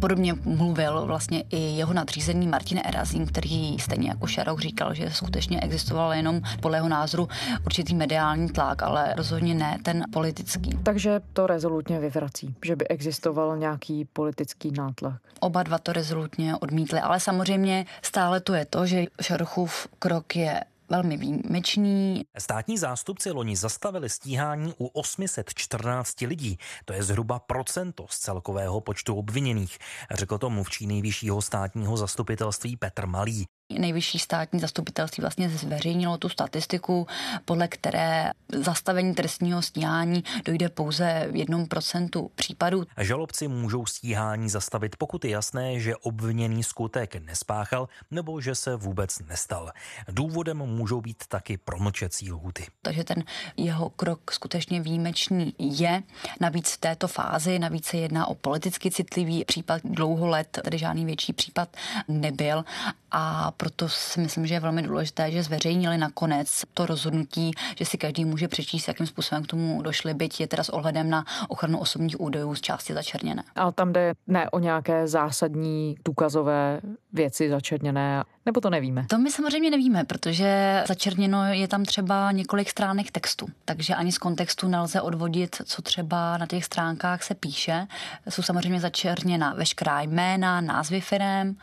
Podobně 0.00 0.34
mluvil 0.44 1.06
vlastně 1.06 1.44
i 1.50 1.58
jeho 1.58 1.92
nadřízený 1.92 2.46
Martin 2.46 2.80
Erazín, 2.84 3.26
který 3.26 3.78
stejně 3.78 4.08
jako 4.08 4.26
Šarok 4.26 4.60
říkal, 4.60 4.94
že 4.94 5.10
skutečně 5.10 5.60
existoval 5.60 6.12
jenom 6.12 6.40
podle 6.60 6.78
jeho 6.78 6.88
názoru 6.88 7.28
určitý 7.66 7.94
mediální 7.94 8.48
tlak, 8.48 8.82
ale 8.82 9.14
rozhodně 9.16 9.54
ne 9.54 9.78
ten 9.82 10.04
politický. 10.12 10.70
Takže 10.82 11.20
to 11.32 11.46
rezolutně 11.46 11.98
vyvrací, 11.98 12.54
že 12.64 12.76
by 12.76 12.88
existoval 12.88 13.56
nějaký 13.56 14.04
politický 14.04 14.70
nátlak. 14.70 15.14
Oba 15.40 15.62
dva 15.62 15.78
to 15.78 15.92
rezolutně 15.92 16.56
odmítli, 16.56 17.00
ale 17.00 17.20
samozřejmě 17.20 17.86
stále 18.02 18.40
to 18.40 18.49
je 18.54 18.64
to, 18.64 18.86
že 18.86 19.04
Šarochův 19.22 19.88
krok 19.98 20.36
je 20.36 20.64
velmi 20.90 21.16
výjimečný. 21.16 22.24
Státní 22.38 22.78
zástupci 22.78 23.30
loni 23.30 23.56
zastavili 23.56 24.08
stíhání 24.08 24.74
u 24.78 24.86
814 24.86 26.20
lidí. 26.20 26.58
To 26.84 26.92
je 26.92 27.02
zhruba 27.02 27.38
procento 27.38 28.06
z 28.10 28.18
celkového 28.18 28.80
počtu 28.80 29.14
obviněných, 29.14 29.78
řekl 30.10 30.38
to 30.38 30.50
mluvčí 30.50 30.86
nejvyššího 30.86 31.42
státního 31.42 31.96
zastupitelství 31.96 32.76
Petr 32.76 33.06
Malý. 33.06 33.46
Nejvyšší 33.78 34.18
státní 34.18 34.60
zastupitelství 34.60 35.20
vlastně 35.20 35.48
zveřejnilo 35.48 36.18
tu 36.18 36.28
statistiku, 36.28 37.06
podle 37.44 37.68
které 37.68 38.30
zastavení 38.52 39.14
trestního 39.14 39.62
stíhání 39.62 40.24
dojde 40.44 40.68
pouze 40.68 41.28
v 41.30 41.36
jednom 41.36 41.66
procentu 41.66 42.30
případů. 42.34 42.84
Žalobci 42.98 43.48
můžou 43.48 43.86
stíhání 43.86 44.48
zastavit, 44.48 44.96
pokud 44.96 45.24
je 45.24 45.30
jasné, 45.30 45.80
že 45.80 45.96
obviněný 45.96 46.62
skutek 46.62 47.16
nespáchal 47.16 47.88
nebo 48.10 48.40
že 48.40 48.54
se 48.54 48.76
vůbec 48.76 49.18
nestal. 49.18 49.70
Důvodem 50.08 50.58
můžou 50.58 51.00
být 51.00 51.24
taky 51.28 51.56
promlčecí 51.56 52.32
lhuty. 52.32 52.66
Takže 52.82 53.04
ten 53.04 53.24
jeho 53.56 53.90
krok 53.90 54.32
skutečně 54.32 54.80
výjimečný 54.80 55.54
je. 55.58 56.02
Navíc 56.40 56.72
v 56.72 56.78
této 56.78 57.08
fázi, 57.08 57.58
navíc 57.58 57.86
se 57.86 57.96
jedná 57.96 58.26
o 58.26 58.34
politicky 58.34 58.90
citlivý 58.90 59.44
případ 59.44 59.80
dlouho 59.84 60.26
let, 60.26 60.58
tedy 60.64 60.78
žádný 60.78 61.04
větší 61.04 61.32
případ 61.32 61.76
nebyl 62.08 62.64
a 63.10 63.50
proto 63.60 63.88
si 63.88 64.20
myslím, 64.20 64.46
že 64.46 64.54
je 64.54 64.60
velmi 64.60 64.82
důležité, 64.82 65.30
že 65.30 65.42
zveřejnili 65.42 65.98
nakonec 65.98 66.62
to 66.74 66.86
rozhodnutí, 66.86 67.50
že 67.78 67.84
si 67.84 67.98
každý 67.98 68.24
může 68.24 68.48
přečíst, 68.48 68.88
jakým 68.88 69.06
způsobem 69.06 69.42
k 69.42 69.46
tomu 69.46 69.82
došli, 69.82 70.14
byť 70.14 70.40
je 70.40 70.46
teda 70.46 70.64
s 70.64 70.68
ohledem 70.68 71.10
na 71.10 71.24
ochranu 71.48 71.78
osobních 71.78 72.20
údajů 72.20 72.54
z 72.54 72.60
části 72.60 72.94
začerněné. 72.94 73.42
Ale 73.56 73.72
tam 73.72 73.92
jde 73.92 74.12
ne 74.26 74.50
o 74.50 74.58
nějaké 74.58 75.08
zásadní 75.08 75.96
důkazové 76.04 76.80
věci 77.12 77.50
začerněné, 77.50 78.24
nebo 78.50 78.60
to 78.60 78.70
nevíme? 78.70 79.06
To 79.08 79.18
my 79.18 79.30
samozřejmě 79.30 79.70
nevíme, 79.70 80.04
protože 80.04 80.82
začerněno 80.88 81.44
je 81.52 81.68
tam 81.68 81.84
třeba 81.84 82.32
několik 82.32 82.70
stránek 82.70 83.10
textu, 83.10 83.46
takže 83.64 83.94
ani 83.94 84.12
z 84.12 84.18
kontextu 84.18 84.68
nelze 84.68 85.00
odvodit, 85.00 85.56
co 85.64 85.82
třeba 85.82 86.38
na 86.38 86.46
těch 86.46 86.64
stránkách 86.64 87.22
se 87.22 87.34
píše. 87.34 87.86
Jsou 88.28 88.42
samozřejmě 88.42 88.80
začerněna 88.80 89.54
veškerá 89.54 90.00
jména, 90.00 90.60
názvy 90.60 91.00
firem, 91.00 91.56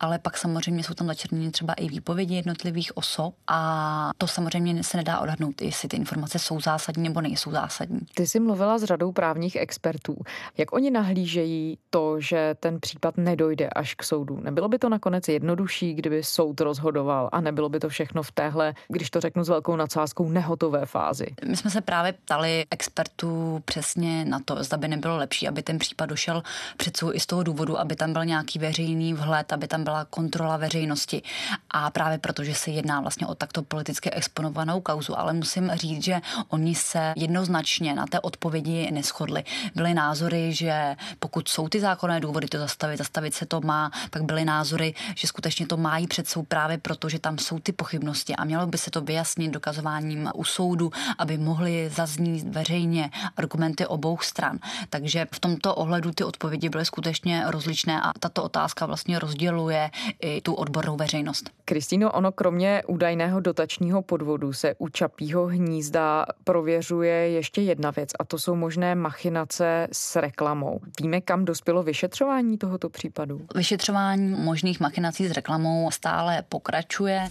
ale 0.00 0.18
pak 0.18 0.36
samozřejmě 0.36 0.84
jsou 0.84 0.94
tam 0.94 1.06
začerněny 1.06 1.50
třeba 1.50 1.72
i 1.74 1.88
výpovědi 1.88 2.34
jednotlivých 2.34 2.96
osob 2.96 3.34
a 3.46 4.10
to 4.18 4.26
samozřejmě 4.26 4.82
se 4.82 4.96
nedá 4.96 5.18
odhadnout, 5.18 5.62
jestli 5.62 5.88
ty 5.88 5.96
informace 5.96 6.38
jsou 6.38 6.60
zásadní 6.60 7.02
nebo 7.02 7.20
nejsou 7.20 7.50
zásadní. 7.50 8.00
Ty 8.14 8.26
jsi 8.26 8.40
mluvila 8.40 8.78
s 8.78 8.84
řadou 8.84 9.12
právních 9.12 9.56
expertů. 9.56 10.16
Jak 10.58 10.72
oni 10.72 10.90
nahlížejí 10.90 11.78
to, 11.90 12.20
že 12.20 12.54
ten 12.60 12.80
případ 12.80 13.16
nedojde 13.16 13.68
až 13.68 13.94
k 13.94 14.02
soudu? 14.02 14.40
Nebylo 14.40 14.68
by 14.68 14.78
to 14.78 14.88
nakonec 14.88 15.28
jednodušší, 15.28 15.94
kdyby 15.94 16.23
soud 16.24 16.60
rozhodoval 16.60 17.28
a 17.32 17.40
nebylo 17.40 17.68
by 17.68 17.80
to 17.80 17.88
všechno 17.88 18.22
v 18.22 18.32
téhle, 18.32 18.74
když 18.88 19.10
to 19.10 19.20
řeknu 19.20 19.44
s 19.44 19.48
velkou 19.48 19.76
nadsázkou, 19.76 20.28
nehotové 20.28 20.86
fázi? 20.86 21.26
My 21.46 21.56
jsme 21.56 21.70
se 21.70 21.80
právě 21.80 22.12
ptali 22.12 22.66
expertů 22.70 23.62
přesně 23.64 24.24
na 24.24 24.38
to, 24.44 24.64
zda 24.64 24.76
by 24.76 24.88
nebylo 24.88 25.16
lepší, 25.16 25.48
aby 25.48 25.62
ten 25.62 25.78
případ 25.78 26.06
došel 26.06 26.42
před 26.76 26.98
i 27.12 27.20
z 27.20 27.26
toho 27.26 27.42
důvodu, 27.42 27.78
aby 27.78 27.96
tam 27.96 28.12
byl 28.12 28.24
nějaký 28.24 28.58
veřejný 28.58 29.14
vhled, 29.14 29.52
aby 29.52 29.68
tam 29.68 29.84
byla 29.84 30.04
kontrola 30.04 30.56
veřejnosti. 30.56 31.22
A 31.70 31.90
právě 31.90 32.18
proto, 32.18 32.44
že 32.44 32.54
se 32.54 32.70
jedná 32.70 33.00
vlastně 33.00 33.26
o 33.26 33.34
takto 33.34 33.62
politicky 33.62 34.10
exponovanou 34.10 34.80
kauzu, 34.80 35.18
ale 35.18 35.32
musím 35.32 35.70
říct, 35.74 36.04
že 36.04 36.20
oni 36.48 36.74
se 36.74 37.12
jednoznačně 37.16 37.94
na 37.94 38.06
té 38.06 38.20
odpovědi 38.20 38.90
neschodli. 38.90 39.44
Byly 39.74 39.94
názory, 39.94 40.52
že 40.52 40.96
pokud 41.18 41.48
jsou 41.48 41.68
ty 41.68 41.80
zákonné 41.80 42.20
důvody 42.20 42.48
to 42.48 42.58
zastavit, 42.58 42.98
zastavit 42.98 43.34
se 43.34 43.46
to 43.46 43.60
má, 43.60 43.90
pak 44.10 44.22
byly 44.22 44.44
názory, 44.44 44.94
že 45.16 45.28
skutečně 45.28 45.66
to 45.66 45.76
mají 46.04 46.08
před 46.08 46.28
soud 46.28 46.48
právě 46.48 46.78
proto, 46.78 47.08
že 47.08 47.18
tam 47.18 47.38
jsou 47.38 47.58
ty 47.58 47.72
pochybnosti 47.72 48.36
a 48.36 48.44
mělo 48.44 48.66
by 48.66 48.78
se 48.78 48.90
to 48.90 49.00
vyjasnit 49.00 49.52
dokazováním 49.52 50.30
u 50.34 50.44
soudu, 50.44 50.90
aby 51.18 51.38
mohly 51.38 51.90
zaznít 51.90 52.48
veřejně 52.48 53.10
argumenty 53.36 53.86
obou 53.86 54.18
stran. 54.20 54.58
Takže 54.90 55.26
v 55.32 55.40
tomto 55.40 55.74
ohledu 55.74 56.12
ty 56.12 56.24
odpovědi 56.24 56.68
byly 56.68 56.84
skutečně 56.84 57.44
rozličné 57.46 58.00
a 58.00 58.12
tato 58.20 58.42
otázka 58.42 58.86
vlastně 58.86 59.18
rozděluje 59.18 59.90
i 60.20 60.40
tu 60.40 60.54
odbornou 60.54 60.96
veřejnost. 60.96 61.50
Kristýno, 61.74 62.12
ono 62.12 62.32
kromě 62.32 62.82
údajného 62.86 63.40
dotačního 63.40 64.02
podvodu 64.02 64.52
se 64.52 64.74
u 64.78 64.88
Čapího 64.88 65.46
hnízda 65.46 66.26
prověřuje 66.44 67.14
ještě 67.14 67.60
jedna 67.60 67.90
věc 67.90 68.10
a 68.18 68.24
to 68.24 68.38
jsou 68.38 68.54
možné 68.54 68.94
machinace 68.94 69.88
s 69.92 70.16
reklamou. 70.16 70.80
Víme, 71.00 71.20
kam 71.20 71.44
dospělo 71.44 71.82
vyšetřování 71.82 72.58
tohoto 72.58 72.88
případu? 72.88 73.40
Vyšetřování 73.54 74.30
možných 74.30 74.80
machinací 74.80 75.28
s 75.28 75.30
reklamou 75.30 75.90
stále 75.90 76.42
pokračuje. 76.48 77.28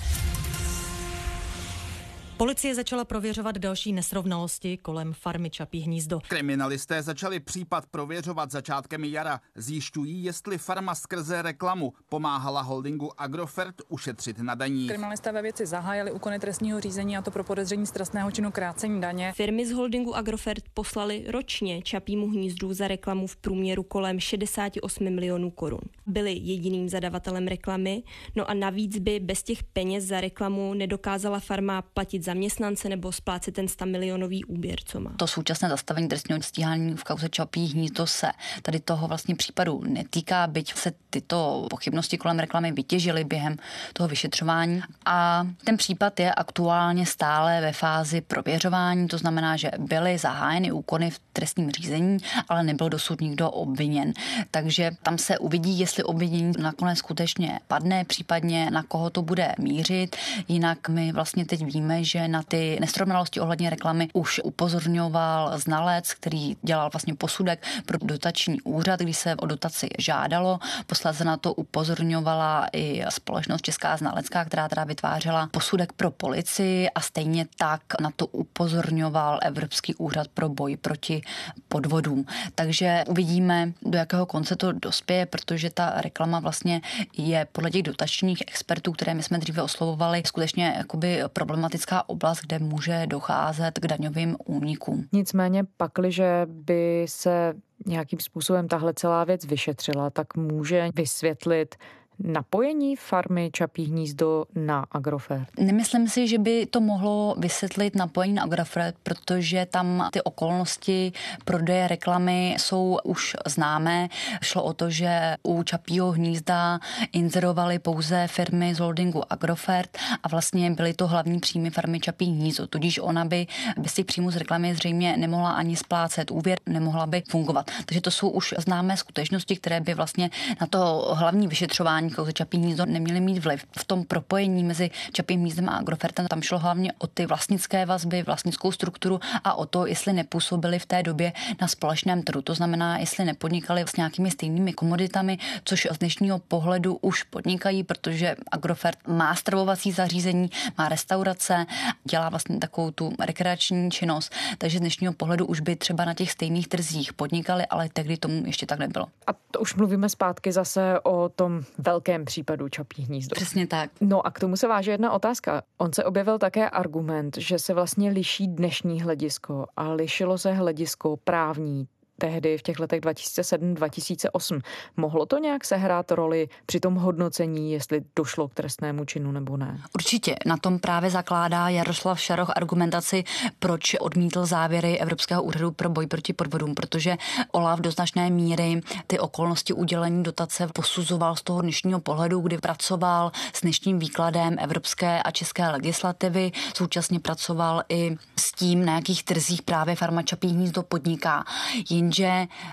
Policie 2.38 2.76
začala 2.76 3.06
prověřovat 3.06 3.58
další 3.58 3.94
nesrovnalosti 3.94 4.78
kolem 4.78 5.14
farmy 5.14 5.50
Čapí 5.50 5.80
hnízdo. 5.80 6.20
Kriminalisté 6.28 7.04
začali 7.04 7.40
případ 7.40 7.86
prověřovat 7.86 8.52
začátkem 8.52 9.04
jara. 9.04 9.40
Zjišťují, 9.56 10.24
jestli 10.24 10.58
farma 10.58 10.96
skrze 10.96 11.42
reklamu 11.42 11.94
pomáhala 12.10 12.62
holdingu 12.62 13.22
Agrofert 13.22 13.76
ušetřit 13.90 14.38
na 14.40 14.56
daních. 14.56 14.88
Kriminalisté 14.90 15.32
ve 15.32 15.42
věci 15.42 15.66
zahájili 15.66 16.12
úkony 16.12 16.40
trestního 16.40 16.80
řízení 16.80 17.18
a 17.18 17.22
to 17.22 17.32
pro 17.32 17.44
podezření 17.44 17.86
z 17.86 17.92
trestného 17.92 18.32
činu 18.32 18.52
krácení 18.52 19.02
daně. 19.02 19.34
Firmy 19.36 19.66
z 19.66 19.72
holdingu 19.72 20.16
Agrofert 20.16 20.64
poslali 20.74 21.26
ročně 21.28 21.82
Čapímu 21.82 22.28
hnízdu 22.30 22.74
za 22.74 22.88
reklamu 22.88 23.28
v 23.28 23.36
průměru 23.36 23.84
kolem 23.84 24.20
68 24.20 25.10
milionů 25.16 25.52
korun. 25.52 25.82
Byli 26.06 26.34
jediným 26.42 26.90
zadavatelem 26.90 27.48
reklamy, 27.48 28.04
no 28.36 28.50
a 28.50 28.54
navíc 28.54 29.00
by 29.00 29.20
bez 29.20 29.44
těch 29.44 29.64
peněz 29.64 30.04
za 30.04 30.22
reklamu 30.22 30.74
nedokázala 30.74 31.40
farma 31.40 31.82
platit 31.82 32.23
zaměstnance 32.24 32.90
nebo 32.90 33.12
splácet 33.12 33.56
ten 33.56 33.68
100 33.68 33.86
milionový 33.86 34.46
úvěr, 34.46 34.80
co 34.86 35.00
má. 35.00 35.12
To 35.18 35.28
současné 35.28 35.70
zastavení 35.70 36.08
trestního 36.08 36.42
stíhání 36.42 36.96
v 36.96 37.04
kauze 37.04 37.30
Čapí 37.30 37.66
hnízdo 37.66 38.08
se 38.08 38.32
tady 38.62 38.80
toho 38.80 39.08
vlastně 39.08 39.36
případu 39.36 39.82
netýká, 39.88 40.48
byť 40.48 40.74
se 40.74 40.92
tyto 41.10 41.68
pochybnosti 41.70 42.18
kolem 42.18 42.40
reklamy 42.40 42.72
vytěžily 42.72 43.24
během 43.24 43.58
toho 43.94 44.10
vyšetřování. 44.10 44.82
A 45.06 45.48
ten 45.64 45.78
případ 45.78 46.20
je 46.20 46.34
aktuálně 46.34 47.06
stále 47.06 47.62
ve 47.62 47.72
fázi 47.72 48.22
prověřování, 48.22 49.08
to 49.08 49.18
znamená, 49.18 49.58
že 49.58 49.72
byly 49.80 50.18
zahájeny 50.18 50.72
úkony 50.72 51.10
v 51.12 51.20
trestním 51.34 51.72
řízení, 51.72 52.18
ale 52.50 52.64
nebyl 52.64 52.90
dosud 52.90 53.22
nikdo 53.22 53.52
obviněn. 53.52 54.14
Takže 54.52 54.92
tam 55.04 55.18
se 55.18 55.38
uvidí, 55.38 55.80
jestli 55.80 56.04
obvinění 56.04 56.54
nakonec 56.60 56.98
skutečně 56.98 57.60
padne, 57.68 58.06
případně 58.06 58.72
na 58.72 58.84
koho 58.84 59.10
to 59.10 59.22
bude 59.22 59.56
mířit. 59.60 60.16
Jinak 60.48 60.90
my 60.90 61.12
vlastně 61.12 61.46
teď 61.46 61.66
víme, 61.66 62.04
že 62.14 62.28
na 62.28 62.44
ty 62.44 62.78
nesrovnalosti 62.82 63.40
ohledně 63.40 63.70
reklamy 63.70 64.08
už 64.14 64.42
upozorňoval 64.44 65.60
znalec, 65.60 66.14
který 66.14 66.58
dělal 66.62 66.90
vlastně 66.94 67.16
posudek 67.16 67.66
pro 67.86 67.98
dotační 68.02 68.62
úřad, 68.62 69.00
když 69.00 69.18
se 69.18 69.36
o 69.36 69.46
dotaci 69.46 69.90
žádalo. 70.00 70.60
Posledně 70.88 71.26
na 71.26 71.38
to 71.38 71.54
upozorňovala 71.54 72.68
i 72.74 73.04
společnost 73.10 73.62
Česká 73.62 73.98
znalecká, 73.98 74.46
která 74.46 74.70
teda 74.70 74.84
vytvářela 74.84 75.50
posudek 75.52 75.94
pro 75.94 76.12
policii 76.12 76.90
a 76.90 77.02
stejně 77.02 77.46
tak 77.58 77.82
na 78.02 78.12
to 78.16 78.28
upozorňoval 78.28 79.40
Evropský 79.44 79.96
úřad 79.96 80.28
pro 80.28 80.50
boj 80.50 80.78
proti 80.78 81.22
podvodům. 81.68 82.26
Takže 82.56 83.04
uvidíme, 83.08 83.74
do 83.82 83.98
jakého 83.98 84.26
konce 84.26 84.56
to 84.56 84.72
dospěje, 84.72 85.26
protože 85.26 85.70
ta 85.70 85.94
reklama 86.02 86.40
vlastně 86.40 86.82
je 87.18 87.48
podle 87.52 87.72
těch 87.72 87.84
dotačních 87.84 88.44
expertů, 88.48 88.92
které 88.92 89.14
my 89.14 89.24
jsme 89.24 89.38
dříve 89.38 89.62
oslovovali, 89.62 90.24
skutečně 90.26 90.74
jakoby 90.78 91.24
problematická 91.34 92.03
oblast, 92.10 92.42
kde 92.42 92.60
může 92.60 93.08
docházet 93.08 93.80
k 93.80 93.88
daňovým 93.88 94.36
únikům. 94.46 95.08
Nicméně 95.12 95.64
pakliže 95.78 96.48
by 96.50 97.06
se 97.10 97.54
nějakým 97.86 98.20
způsobem 98.20 98.68
tahle 98.68 98.94
celá 98.94 99.24
věc 99.24 99.46
vyšetřila, 99.46 100.10
tak 100.10 100.38
může 100.38 100.90
vysvětlit 100.96 101.76
napojení 102.20 102.96
farmy 102.96 103.50
Čapí 103.54 103.86
hnízdo 103.86 104.46
na 104.56 104.86
Agrofert? 104.92 105.48
Nemyslím 105.60 106.08
si, 106.08 106.28
že 106.28 106.38
by 106.38 106.66
to 106.66 106.82
mohlo 106.82 107.36
vysvětlit 107.38 107.96
napojení 107.96 108.34
na 108.34 108.44
Agrofert, 108.44 108.96
protože 109.04 109.68
tam 109.72 110.10
ty 110.12 110.22
okolnosti 110.22 111.12
prodeje 111.46 111.88
reklamy 111.88 112.56
jsou 112.60 112.98
už 113.04 113.36
známé. 113.46 114.10
Šlo 114.42 114.64
o 114.64 114.74
to, 114.74 114.90
že 114.90 115.36
u 115.44 115.64
Čapího 115.64 116.12
hnízda 116.12 116.80
inzerovali 117.12 117.80
pouze 117.80 118.28
firmy 118.28 118.76
z 118.76 118.80
holdingu 118.80 119.34
Agrofert 119.34 119.98
a 120.24 120.28
vlastně 120.28 120.72
byly 120.72 120.94
to 120.94 121.08
hlavní 121.08 121.40
příjmy 121.40 121.70
farmy 121.70 122.00
Čapí 122.00 122.26
hnízdo. 122.26 122.68
Tudíž 122.68 123.00
ona 123.00 123.26
by 123.26 123.48
bez 123.78 123.94
těch 123.94 124.06
příjmů 124.06 124.32
z 124.32 124.36
reklamy 124.36 124.76
zřejmě 124.76 125.18
nemohla 125.18 125.52
ani 125.52 125.76
splácet 125.76 126.32
úvěr, 126.32 126.60
nemohla 126.66 127.06
by 127.06 127.24
fungovat. 127.30 127.72
Takže 127.86 128.02
to 128.02 128.12
jsou 128.12 128.30
už 128.30 128.54
známé 128.58 128.98
skutečnosti, 128.98 129.56
které 129.56 129.82
by 129.82 129.94
vlastně 129.94 130.30
na 130.62 130.68
to 130.68 131.14
hlavní 131.18 131.48
vyšetřování 131.48 132.03
kauze 132.10 132.34
Čapí 132.34 132.58
hnízdo 132.58 132.86
neměly 132.86 133.20
mít 133.20 133.40
vliv. 133.46 133.66
V 133.78 133.84
tom 133.84 134.04
propojení 134.04 134.64
mezi 134.64 134.90
Čapím 135.14 135.40
hnízdem 135.40 135.70
a 135.70 135.78
Agrofertem 135.78 136.28
tam 136.28 136.42
šlo 136.42 136.60
hlavně 136.60 136.94
o 136.98 137.08
ty 137.08 137.26
vlastnické 137.26 137.86
vazby, 137.86 138.24
vlastnickou 138.24 138.72
strukturu 138.72 139.20
a 139.44 139.54
o 139.54 139.66
to, 139.66 139.86
jestli 139.86 140.14
nepůsobili 140.14 140.80
v 140.80 140.86
té 140.86 141.04
době 141.04 141.34
na 141.62 141.68
společném 141.68 142.24
trhu. 142.24 142.42
To 142.42 142.54
znamená, 142.54 142.98
jestli 142.98 143.26
nepodnikali 143.26 143.82
s 143.82 143.96
nějakými 143.96 144.32
stejnými 144.32 144.74
komoditami, 144.74 145.38
což 145.64 145.88
z 145.92 145.98
dnešního 145.98 146.40
pohledu 146.40 146.98
už 147.02 147.24
podnikají, 147.24 147.84
protože 147.84 148.36
Agrofert 148.52 149.08
má 149.08 149.36
stravovací 149.36 149.92
zařízení, 149.92 150.50
má 150.78 150.90
restaurace, 150.90 151.66
dělá 152.04 152.30
vlastně 152.30 152.58
takovou 152.58 152.92
tu 152.92 153.14
rekreační 153.20 153.92
činnost, 153.92 154.34
takže 154.58 154.78
z 154.78 154.82
dnešního 154.82 155.14
pohledu 155.14 155.46
už 155.46 155.60
by 155.60 155.76
třeba 155.76 156.06
na 156.06 156.14
těch 156.14 156.32
stejných 156.32 156.68
trzích 156.68 157.14
podnikali, 157.14 157.66
ale 157.66 157.90
tehdy 157.94 158.18
tomu 158.18 158.44
ještě 158.46 158.66
tak 158.66 158.80
nebylo. 158.80 159.08
A 159.28 159.32
to 159.52 159.60
už 159.60 159.76
mluvíme 159.76 160.10
zpátky 160.10 160.52
zase 160.52 161.00
o 161.04 161.30
tom 161.30 161.64
velkém 161.94 162.26
případu 162.26 162.70
Čapí 162.70 163.04
hnízdo. 163.04 163.36
Přesně 163.36 163.68
tak. 163.68 163.92
No 164.02 164.28
a 164.28 164.32
k 164.32 164.40
tomu 164.40 164.58
se 164.58 164.68
váže 164.68 164.92
jedna 164.92 165.12
otázka. 165.12 165.62
On 165.78 165.94
se 165.94 166.04
objevil 166.04 166.40
také 166.40 166.70
argument, 166.70 167.38
že 167.38 167.60
se 167.60 167.74
vlastně 167.74 168.10
liší 168.10 168.48
dnešní 168.48 169.02
hledisko 169.02 169.66
a 169.76 169.94
lišilo 169.94 170.38
se 170.38 170.54
hledisko 170.54 171.18
právní, 171.24 171.88
tehdy 172.24 172.58
v 172.58 172.62
těch 172.62 172.80
letech 172.80 173.02
2007-2008. 173.02 174.62
Mohlo 174.98 175.26
to 175.26 175.38
nějak 175.38 175.66
sehrát 175.66 176.12
roli 176.12 176.50
při 176.66 176.80
tom 176.80 176.96
hodnocení, 176.96 177.72
jestli 177.72 178.02
došlo 178.16 178.48
k 178.48 178.54
trestnému 178.54 179.06
činu 179.06 179.32
nebo 179.32 179.58
ne? 179.58 179.82
Určitě. 179.96 180.36
Na 180.46 180.58
tom 180.58 180.80
právě 180.80 181.10
zakládá 181.10 181.70
Jaroslav 181.70 182.22
Šaroch 182.22 182.50
argumentaci, 182.56 183.24
proč 183.60 183.96
odmítl 184.00 184.46
závěry 184.46 185.00
Evropského 185.00 185.44
úřadu 185.44 185.72
pro 185.72 185.90
boj 185.90 186.08
proti 186.08 186.34
podvodům, 186.34 186.76
protože 186.76 187.18
Olaf 187.52 187.80
do 187.80 187.92
značné 187.92 188.30
míry 188.30 188.82
ty 189.08 189.20
okolnosti 189.20 189.74
udělení 189.74 190.24
dotace 190.24 190.68
posuzoval 190.74 191.36
z 191.36 191.42
toho 191.42 191.62
dnešního 191.62 192.00
pohledu, 192.00 192.40
kdy 192.40 192.58
pracoval 192.58 193.32
s 193.54 193.62
dnešním 193.62 194.00
výkladem 194.00 194.56
evropské 194.60 195.24
a 195.24 195.32
české 195.32 195.70
legislativy, 195.70 196.52
současně 196.76 197.20
pracoval 197.20 197.84
i 197.90 198.18
s 198.40 198.52
tím, 198.52 198.86
na 198.86 198.96
jakých 198.96 199.24
trzích 199.24 199.62
právě 199.62 199.96
farma 199.96 200.22
Čapí 200.22 200.48
hnízdo 200.48 200.84
podniká. 200.84 201.46
Jenže 201.90 202.13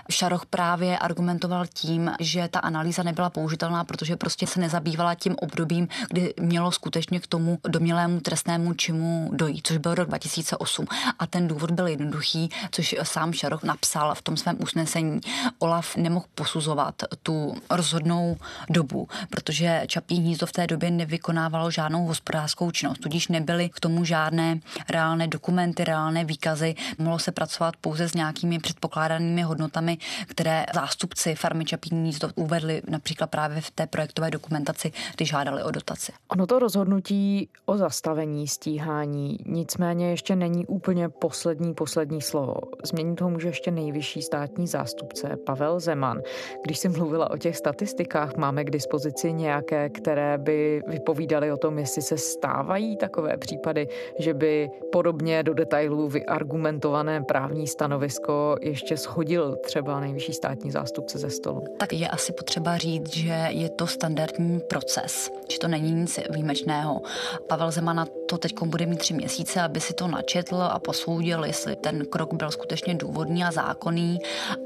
Šaroch 0.09 0.45
právě 0.45 0.97
argumentoval 0.97 1.65
tím, 1.73 2.11
že 2.19 2.47
ta 2.47 2.59
analýza 2.59 3.03
nebyla 3.03 3.29
použitelná, 3.29 3.83
protože 3.83 4.15
prostě 4.15 4.47
se 4.47 4.59
nezabývala 4.59 5.15
tím 5.15 5.35
obdobím, 5.41 5.87
kdy 6.09 6.33
mělo 6.39 6.71
skutečně 6.71 7.19
k 7.19 7.27
tomu 7.27 7.59
domělému 7.67 8.19
trestnému 8.19 8.73
činu 8.73 9.29
dojít, 9.33 9.67
což 9.67 9.77
byl 9.77 9.95
rok 9.95 10.07
2008. 10.07 10.85
A 11.19 11.27
ten 11.27 11.47
důvod 11.47 11.71
byl 11.71 11.87
jednoduchý, 11.87 12.49
což 12.71 12.95
sám 13.03 13.33
Šaroch 13.33 13.63
napsal 13.63 14.15
v 14.15 14.21
tom 14.21 14.37
svém 14.37 14.57
usnesení. 14.59 15.21
Olaf 15.59 15.95
nemohl 15.95 16.25
posuzovat 16.35 16.95
tu 17.23 17.55
rozhodnou 17.69 18.37
dobu, 18.69 19.07
protože 19.29 19.83
Čapí 19.87 20.15
hnízdo 20.15 20.45
v 20.45 20.51
té 20.51 20.67
době 20.67 20.91
nevykonávalo 20.91 21.71
žádnou 21.71 22.05
hospodářskou 22.05 22.71
činnost, 22.71 22.99
tudíž 22.99 23.27
nebyly 23.27 23.69
k 23.69 23.79
tomu 23.79 24.05
žádné 24.05 24.59
reálné 24.89 25.27
dokumenty, 25.27 25.83
reálné 25.83 26.25
výkazy. 26.25 26.75
Mohlo 26.97 27.19
se 27.19 27.31
pracovat 27.31 27.75
pouze 27.81 28.09
s 28.09 28.13
nějakými 28.13 28.59
předpokládanými 28.59 29.20
reálnými 29.21 29.41
hodnotami, 29.41 29.97
které 30.27 30.65
zástupci 30.73 31.35
farmy 31.35 31.65
Čapí 31.65 31.89
uvedli 32.35 32.81
například 32.89 33.27
právě 33.27 33.61
v 33.61 33.71
té 33.71 33.87
projektové 33.87 34.31
dokumentaci, 34.31 34.91
když 35.15 35.29
žádali 35.29 35.63
o 35.63 35.71
dotaci. 35.71 36.11
Ono 36.27 36.47
to 36.47 36.59
rozhodnutí 36.59 37.49
o 37.65 37.77
zastavení 37.77 38.47
stíhání 38.47 39.37
nicméně 39.45 40.09
ještě 40.09 40.35
není 40.35 40.65
úplně 40.65 41.09
poslední, 41.09 41.73
poslední 41.73 42.21
slovo. 42.21 42.55
Změnit 42.83 43.15
toho 43.15 43.29
může 43.29 43.47
ještě 43.47 43.71
nejvyšší 43.71 44.21
státní 44.21 44.67
zástupce 44.67 45.37
Pavel 45.45 45.79
Zeman. 45.79 46.21
Když 46.63 46.77
jsem 46.77 46.91
mluvila 46.91 47.31
o 47.31 47.37
těch 47.37 47.57
statistikách, 47.57 48.37
máme 48.37 48.63
k 48.63 48.69
dispozici 48.69 49.33
nějaké, 49.33 49.89
které 49.89 50.37
by 50.37 50.81
vypovídaly 50.87 51.51
o 51.51 51.57
tom, 51.57 51.79
jestli 51.79 52.01
se 52.01 52.17
stávají 52.17 52.97
takové 52.97 53.37
případy, 53.37 53.87
že 54.19 54.33
by 54.33 54.69
podobně 54.91 55.43
do 55.43 55.53
detailů 55.53 56.07
vyargumentované 56.09 57.23
právní 57.23 57.67
stanovisko 57.67 58.55
ještě 58.61 58.97
schodil 59.11 59.55
třeba 59.55 59.99
nejvyšší 59.99 60.33
státní 60.33 60.71
zástupce 60.71 61.17
ze 61.17 61.29
stolu. 61.29 61.63
Tak 61.77 61.93
je 61.93 62.07
asi 62.07 62.33
potřeba 62.33 62.77
říct, 62.77 63.13
že 63.13 63.47
je 63.49 63.69
to 63.69 63.87
standardní 63.87 64.59
proces, 64.59 65.31
že 65.51 65.59
to 65.59 65.67
není 65.67 65.91
nic 65.91 66.19
výjimečného. 66.29 67.01
Pavel 67.47 67.71
Zemana 67.71 68.05
to 68.25 68.37
teď 68.37 68.53
bude 68.63 68.85
mít 68.85 68.99
tři 68.99 69.13
měsíce, 69.13 69.61
aby 69.61 69.79
si 69.79 69.93
to 69.93 70.07
načetl 70.07 70.55
a 70.55 70.79
posoudil, 70.79 71.45
jestli 71.45 71.75
ten 71.75 72.05
krok 72.05 72.33
byl 72.33 72.51
skutečně 72.51 72.95
důvodný 72.95 73.43
a 73.43 73.51
zákonný 73.51 74.19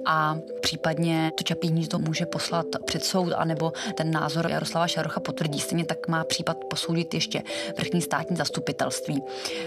a 0.05 0.37
případně 0.61 1.31
to 1.37 1.43
Čapí 1.43 1.67
hnízdo 1.67 1.99
může 1.99 2.25
poslat 2.25 2.65
před 2.85 3.03
soud, 3.03 3.33
anebo 3.35 3.73
ten 3.97 4.11
názor 4.11 4.47
Jaroslava 4.47 4.87
Šarocha 4.87 5.19
potvrdí. 5.19 5.59
Stejně 5.59 5.85
tak 5.85 6.07
má 6.07 6.23
případ 6.23 6.57
posoudit 6.69 7.13
ještě 7.13 7.41
vrchní 7.77 8.01
státní 8.01 8.35
zastupitelství. 8.35 9.23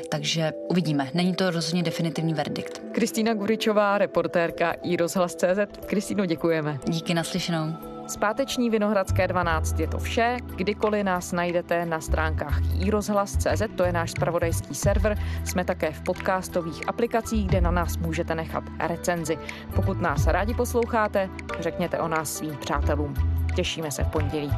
Takže 0.09 0.53
uvidíme. 0.69 1.11
Není 1.15 1.35
to 1.35 1.51
rozhodně 1.51 1.83
definitivní 1.83 2.35
verdikt. 2.35 2.83
Kristýna 2.93 3.35
Guričová, 3.35 3.99
reportérka 3.99 4.68
i 4.73 4.97
rozhlas.cz. 4.97 5.87
Kristýno, 5.87 6.27
děkujeme. 6.27 6.79
Díky 6.89 7.15
naslyšenou. 7.15 7.75
Zpáteční 8.09 8.71
Vinohradské 8.71 9.29
12 9.29 9.81
je 9.81 9.89
to 9.89 9.99
vše. 9.99 10.37
Kdykoliv 10.57 11.05
nás 11.05 11.33
najdete 11.33 11.87
na 11.87 12.01
stránkách 12.01 12.61
iRozhlas.cz, 12.81 13.63
to 13.77 13.85
je 13.85 13.93
náš 13.93 14.11
spravodajský 14.11 14.75
server. 14.75 15.19
Jsme 15.45 15.65
také 15.65 15.93
v 15.93 16.03
podcastových 16.03 16.89
aplikacích, 16.89 17.47
kde 17.47 17.61
na 17.61 17.71
nás 17.71 17.97
můžete 17.97 18.35
nechat 18.35 18.65
recenzi. 18.79 19.39
Pokud 19.75 20.01
nás 20.01 20.27
rádi 20.27 20.55
posloucháte, 20.55 21.31
řekněte 21.61 21.99
o 21.99 22.09
nás 22.09 22.35
svým 22.35 22.57
přátelům. 22.57 23.15
Těšíme 23.57 23.91
se 23.91 24.05
v 24.05 24.09
pondělí. 24.09 24.51